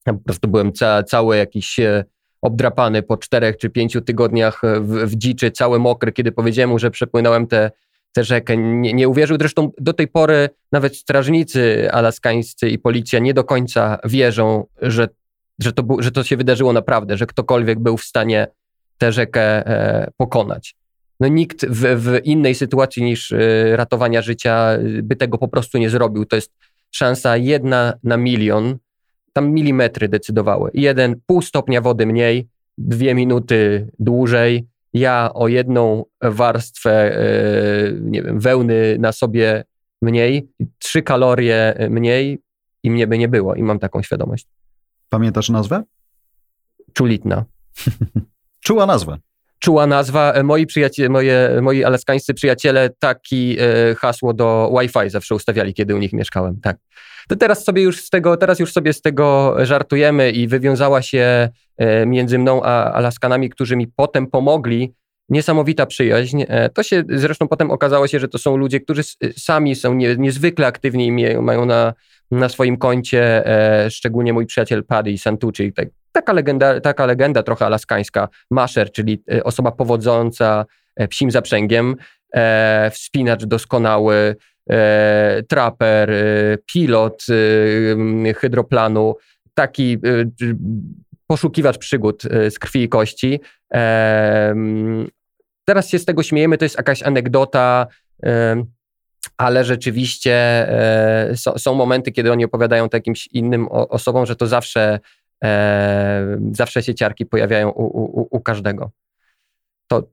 Ja 0.07 0.13
po 0.13 0.19
prostu 0.19 0.47
byłem 0.47 0.73
ca, 0.73 1.03
cały 1.03 1.37
jakiś 1.37 1.79
e, 1.79 2.03
obdrapany 2.41 3.03
po 3.03 3.17
czterech 3.17 3.57
czy 3.57 3.69
pięciu 3.69 4.01
tygodniach 4.01 4.61
w, 4.81 5.11
w 5.11 5.15
dziczy, 5.15 5.51
cały 5.51 5.79
mokry, 5.79 6.11
kiedy 6.11 6.31
powiedziałem 6.31 6.69
mu, 6.69 6.79
że 6.79 6.91
przepłynąłem 6.91 7.47
tę 7.47 7.59
te, 7.59 7.71
te 8.13 8.23
rzekę. 8.23 8.57
Nie, 8.57 8.93
nie 8.93 9.09
uwierzył. 9.09 9.37
Zresztą 9.39 9.71
do 9.77 9.93
tej 9.93 10.07
pory 10.07 10.49
nawet 10.71 10.97
strażnicy 10.97 11.91
alaskańscy 11.91 12.69
i 12.69 12.79
policja 12.79 13.19
nie 13.19 13.33
do 13.33 13.43
końca 13.43 13.99
wierzą, 14.03 14.65
że 14.81 15.07
że 15.61 15.73
to, 15.73 15.83
że 15.99 16.11
to 16.11 16.23
się 16.23 16.37
wydarzyło 16.37 16.73
naprawdę, 16.73 17.17
że 17.17 17.25
ktokolwiek 17.25 17.79
był 17.79 17.97
w 17.97 18.03
stanie 18.03 18.47
tę 18.97 19.11
rzekę 19.11 19.41
e, 19.41 20.11
pokonać. 20.17 20.75
No 21.19 21.27
nikt 21.27 21.65
w, 21.65 21.81
w 21.81 22.19
innej 22.23 22.55
sytuacji 22.55 23.03
niż 23.03 23.31
e, 23.31 23.37
ratowania 23.77 24.21
życia 24.21 24.69
by 25.03 25.15
tego 25.15 25.37
po 25.37 25.47
prostu 25.47 25.77
nie 25.77 25.89
zrobił. 25.89 26.25
To 26.25 26.35
jest 26.35 26.51
szansa 26.91 27.37
jedna 27.37 27.93
na 28.03 28.17
milion. 28.17 28.77
Tam 29.33 29.51
milimetry 29.51 30.09
decydowały. 30.09 30.71
Jeden, 30.73 31.21
pół 31.25 31.41
stopnia 31.41 31.81
wody 31.81 32.05
mniej, 32.05 32.47
dwie 32.77 33.15
minuty 33.15 33.87
dłużej. 33.99 34.67
Ja 34.93 35.31
o 35.33 35.47
jedną 35.47 36.05
warstwę, 36.21 37.17
e, 37.17 37.91
nie 38.01 38.23
wiem, 38.23 38.39
wełny 38.39 38.97
na 38.99 39.11
sobie 39.11 39.63
mniej, 40.01 40.49
trzy 40.79 41.01
kalorie 41.01 41.87
mniej 41.89 42.39
i 42.83 42.91
mnie 42.91 43.07
by 43.07 43.17
nie 43.17 43.27
było. 43.27 43.55
I 43.55 43.63
mam 43.63 43.79
taką 43.79 44.01
świadomość. 44.01 44.47
Pamiętasz 45.09 45.49
nazwę? 45.49 45.83
Czulitna. 46.93 47.45
Czuła 48.65 48.85
nazwa. 48.85 49.17
Czuła 49.59 49.87
nazwa. 49.87 50.33
E, 50.33 50.43
moi, 50.43 50.65
przyjaciele, 50.65 51.09
moje, 51.09 51.59
moi 51.61 51.83
alaskańscy 51.83 52.33
przyjaciele 52.33 52.89
taki 52.99 53.57
e, 53.59 53.95
hasło 53.95 54.33
do 54.33 54.71
Wi-Fi 54.79 55.09
zawsze 55.09 55.35
ustawiali, 55.35 55.73
kiedy 55.73 55.95
u 55.95 55.97
nich 55.97 56.13
mieszkałem. 56.13 56.59
Tak. 56.61 56.77
To 57.27 57.35
teraz 57.35 57.63
sobie 57.63 57.81
już 57.81 58.03
z 58.03 58.09
tego, 58.09 58.37
teraz 58.37 58.59
już 58.59 58.73
sobie 58.73 58.93
z 58.93 59.01
tego 59.01 59.55
żartujemy 59.65 60.31
i 60.31 60.47
wywiązała 60.47 61.01
się 61.01 61.49
e, 61.77 62.05
między 62.05 62.39
mną 62.39 62.63
a 62.63 62.93
Alaskanami, 62.93 63.49
którzy 63.49 63.75
mi 63.75 63.87
potem 63.87 64.27
pomogli, 64.27 64.93
niesamowita 65.29 65.85
przyjaźń. 65.85 66.43
To 66.73 66.83
się 66.83 67.03
zresztą 67.09 67.47
potem 67.47 67.71
okazało 67.71 68.07
się, 68.07 68.19
że 68.19 68.27
to 68.27 68.37
są 68.37 68.57
ludzie, 68.57 68.79
którzy 68.79 69.01
sami 69.37 69.75
są 69.75 69.93
nie, 69.93 70.15
niezwykle 70.15 70.67
aktywni 70.67 71.07
i 71.07 71.37
mają 71.41 71.65
na 71.65 71.93
na 72.31 72.49
swoim 72.49 72.77
koncie, 72.77 73.43
szczególnie 73.89 74.33
mój 74.33 74.45
przyjaciel 74.45 74.83
Paddy 74.83 75.17
Santucci, 75.17 75.73
tak, 75.73 75.87
taka, 76.11 76.33
legenda, 76.33 76.81
taka 76.81 77.05
legenda 77.05 77.43
trochę 77.43 77.65
alaskańska, 77.65 78.27
masher, 78.51 78.91
czyli 78.91 79.23
e, 79.31 79.43
osoba 79.43 79.71
powodząca 79.71 80.65
e, 80.95 81.07
psim 81.07 81.31
zaprzęgiem, 81.31 81.95
e, 82.33 82.91
wspinacz 82.93 83.45
doskonały, 83.45 84.35
e, 84.69 85.43
traper, 85.47 86.11
e, 86.11 86.23
pilot 86.73 87.25
hydroplanu, 88.35 89.15
taki 89.53 89.97
poszukiwacz 91.27 91.77
przygód 91.77 92.23
z 92.49 92.59
krwi 92.59 92.83
i 92.83 92.89
kości. 92.89 93.39
Teraz 95.65 95.89
się 95.89 95.99
z 95.99 96.05
tego 96.05 96.23
śmiejemy, 96.23 96.57
to 96.57 96.65
jest 96.65 96.77
jakaś 96.77 97.03
anegdota, 97.03 97.87
ale 99.37 99.63
rzeczywiście 99.63 100.33
e, 101.31 101.35
są, 101.57 101.75
momenty, 101.75 102.11
kiedy 102.11 102.31
oni 102.31 102.45
opowiadają 102.45 102.89
to 102.89 102.97
jakimś 102.97 103.27
innym 103.27 103.67
osobom, 103.71 104.25
że 104.25 104.35
to 104.35 104.47
zawsze, 104.47 104.99
e, 105.43 106.39
zawsze 106.51 106.83
się 106.83 106.95
ciarki 106.95 107.25
pojawiają 107.25 107.69
u, 107.69 107.83
u, 107.83 108.27
u 108.31 108.39
każdego. 108.39 108.91
To 109.87 110.03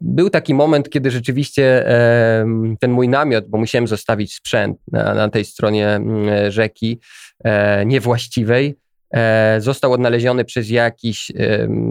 był 0.00 0.30
taki 0.30 0.54
moment, 0.54 0.90
kiedy 0.90 1.10
rzeczywiście 1.10 1.88
e, 1.88 2.46
ten 2.80 2.90
mój 2.90 3.08
namiot, 3.08 3.48
bo 3.48 3.58
musiałem 3.58 3.86
zostawić 3.88 4.34
sprzęt 4.34 4.78
na, 4.92 5.14
na 5.14 5.28
tej 5.28 5.44
stronie 5.44 5.88
mm, 5.88 6.50
rzeki 6.50 7.00
e, 7.44 7.86
niewłaściwej, 7.86 8.78
e, 9.14 9.60
został 9.60 9.92
odnaleziony 9.92 10.44
przez 10.44 10.70
jakichś 10.70 11.32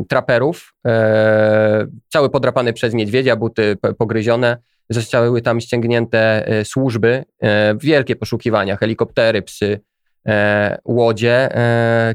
traperów, 0.09 0.73
e, 0.87 1.87
cały 2.09 2.29
podrapany 2.29 2.73
przez 2.73 2.93
niedźwiedzia, 2.93 3.35
buty 3.35 3.77
pogryzione 3.97 4.57
zostały 4.89 5.41
tam 5.41 5.61
ściągnięte 5.61 6.47
e, 6.47 6.65
służby, 6.65 7.23
wielkie 7.81 8.15
poszukiwania, 8.15 8.77
helikoptery, 8.77 9.41
psy, 9.41 9.79
łodzie, 10.85 11.49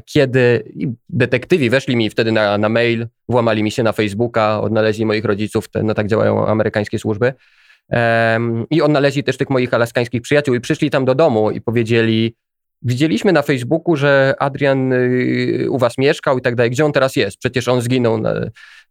kiedy 0.05 0.73
detektywi 1.09 1.69
weszli 1.69 1.95
mi 1.95 2.09
wtedy 2.09 2.31
na, 2.31 2.57
na 2.57 2.69
mail, 2.69 3.07
włamali 3.29 3.63
mi 3.63 3.71
się 3.71 3.83
na 3.83 3.91
Facebooka, 3.91 4.61
odnaleźli 4.61 5.05
moich 5.05 5.25
rodziców, 5.25 5.69
no 5.83 5.93
tak 5.93 6.07
działają 6.07 6.47
amerykańskie 6.47 6.99
służby, 6.99 7.33
i 8.69 8.81
odnaleźli 8.81 9.23
też 9.23 9.37
tych 9.37 9.49
moich 9.49 9.73
alaskańskich 9.73 10.21
przyjaciół 10.21 10.55
i 10.55 10.59
przyszli 10.59 10.89
tam 10.89 11.05
do 11.05 11.15
domu 11.15 11.51
i 11.51 11.61
powiedzieli, 11.61 12.35
Widzieliśmy 12.81 13.33
na 13.33 13.41
Facebooku, 13.41 13.95
że 13.95 14.35
Adrian 14.39 14.93
y, 14.93 15.67
u 15.69 15.77
was 15.77 15.97
mieszkał 15.97 16.37
i 16.37 16.41
tak 16.41 16.55
dalej. 16.55 16.71
Gdzie 16.71 16.85
on 16.85 16.91
teraz 16.91 17.15
jest? 17.15 17.37
Przecież 17.37 17.67
on 17.67 17.81
zginął 17.81 18.17
na, 18.17 18.33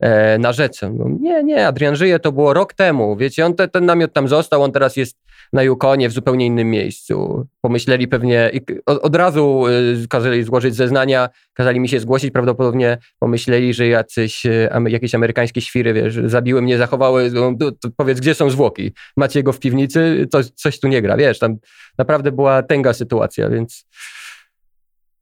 e, 0.01 0.39
na 0.39 0.53
rzece. 0.53 0.91
No, 0.91 1.05
nie, 1.21 1.45
nie, 1.45 1.67
Adrian 1.67 1.97
żyje, 1.97 2.19
to 2.19 2.33
było 2.33 2.55
rok 2.55 2.75
temu. 2.75 3.17
Wiecie, 3.17 3.47
on 3.47 3.55
te, 3.55 3.69
ten 3.69 3.87
namiot 3.87 4.13
tam 4.13 4.29
został, 4.29 4.63
on 4.63 4.73
teraz 4.73 4.97
jest 4.97 5.19
na 5.53 5.63
Yukonie 5.63 6.09
w 6.09 6.13
zupełnie 6.13 6.47
innym 6.47 6.71
miejscu. 6.71 7.47
Pomyśleli 7.61 8.09
pewnie, 8.09 8.51
od, 8.87 8.99
od 8.99 9.17
razu 9.17 9.67
y, 9.67 10.09
kazali 10.09 10.43
złożyć 10.43 10.75
zeznania, 10.75 11.29
kazali 11.57 11.81
mi 11.81 11.89
się 11.89 12.01
zgłosić, 12.01 12.31
prawdopodobnie 12.31 12.99
pomyśleli, 13.19 13.75
że 13.75 13.87
jacyś, 13.87 14.47
y, 14.47 14.69
jakieś 14.89 15.15
amerykańskie 15.15 15.61
świry, 15.61 15.93
wiesz, 15.93 16.19
zabiły 16.25 16.63
mnie, 16.63 16.79
zachowały, 16.79 17.31
no, 17.31 17.53
powiedz, 17.97 18.21
gdzie 18.21 18.35
są 18.35 18.51
zwłoki? 18.51 18.93
Macie 19.17 19.43
go 19.43 19.53
w 19.53 19.59
piwnicy? 19.59 20.27
To, 20.31 20.39
coś 20.55 20.81
tu 20.81 20.89
nie 20.89 21.03
gra, 21.03 21.17
wiesz, 21.17 21.39
tam 21.39 21.57
naprawdę 21.99 22.33
była 22.33 22.63
tęga 22.63 22.93
sytuacja, 22.93 23.49
więc 23.49 23.87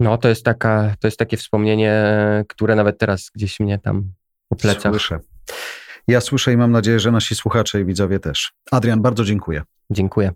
no 0.00 0.18
to 0.18 0.28
jest 0.28 0.44
taka, 0.44 0.94
to 1.00 1.06
jest 1.06 1.18
takie 1.18 1.36
wspomnienie, 1.36 2.04
które 2.48 2.74
nawet 2.74 2.98
teraz 2.98 3.30
gdzieś 3.34 3.60
mnie 3.60 3.78
tam 3.78 4.12
po 4.48 4.56
plecach. 4.56 4.92
Słyszę. 4.92 5.18
Ja 6.08 6.20
słyszę 6.20 6.52
i 6.52 6.56
mam 6.56 6.72
nadzieję, 6.72 7.00
że 7.00 7.10
nasi 7.10 7.34
słuchacze 7.34 7.80
i 7.80 7.84
widzowie 7.84 8.18
też. 8.18 8.52
Adrian, 8.70 9.02
bardzo 9.02 9.24
dziękuję. 9.24 9.62
Dziękuję. 9.90 10.32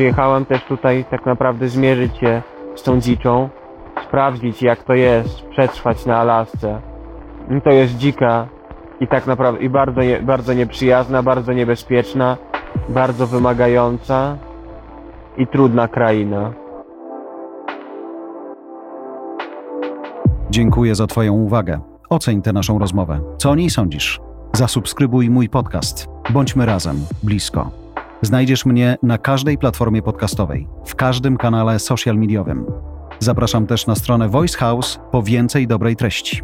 Przyjechałem 0.00 0.46
też 0.46 0.64
tutaj 0.64 1.04
tak 1.10 1.26
naprawdę 1.26 1.68
zmierzyć 1.68 2.16
się 2.18 2.42
z 2.74 2.82
tą 2.82 3.00
dziczą, 3.00 3.48
sprawdzić 4.06 4.62
jak 4.62 4.84
to 4.84 4.94
jest 4.94 5.48
przetrwać 5.48 6.06
na 6.06 6.16
Alasce. 6.16 6.80
To 7.64 7.70
jest 7.70 7.96
dzika 7.96 8.48
i 9.00 9.06
tak 9.06 9.26
naprawdę 9.26 9.60
i 9.60 9.68
bardzo, 9.68 10.00
nie, 10.02 10.20
bardzo 10.20 10.54
nieprzyjazna, 10.54 11.22
bardzo 11.22 11.52
niebezpieczna, 11.52 12.36
bardzo 12.88 13.26
wymagająca 13.26 14.36
i 15.36 15.46
trudna 15.46 15.88
kraina. 15.88 16.52
Dziękuję 20.50 20.94
za 20.94 21.06
Twoją 21.06 21.32
uwagę. 21.32 21.80
Oceń 22.10 22.42
tę 22.42 22.52
naszą 22.52 22.78
rozmowę. 22.78 23.20
Co 23.38 23.50
o 23.50 23.54
niej 23.54 23.70
sądzisz? 23.70 24.20
Zasubskrybuj 24.52 25.30
mój 25.30 25.48
podcast. 25.48 26.08
Bądźmy 26.30 26.66
razem, 26.66 26.96
blisko. 27.22 27.70
Znajdziesz 28.22 28.66
mnie 28.66 28.96
na 29.02 29.18
każdej 29.18 29.58
platformie 29.58 30.02
podcastowej, 30.02 30.68
w 30.86 30.94
każdym 30.94 31.36
kanale 31.36 31.78
social 31.78 32.16
mediowym. 32.16 32.66
Zapraszam 33.18 33.66
też 33.66 33.86
na 33.86 33.94
stronę 33.94 34.28
Voice 34.28 34.58
House 34.58 35.00
po 35.10 35.22
więcej 35.22 35.66
dobrej 35.66 35.96
treści. 35.96 36.42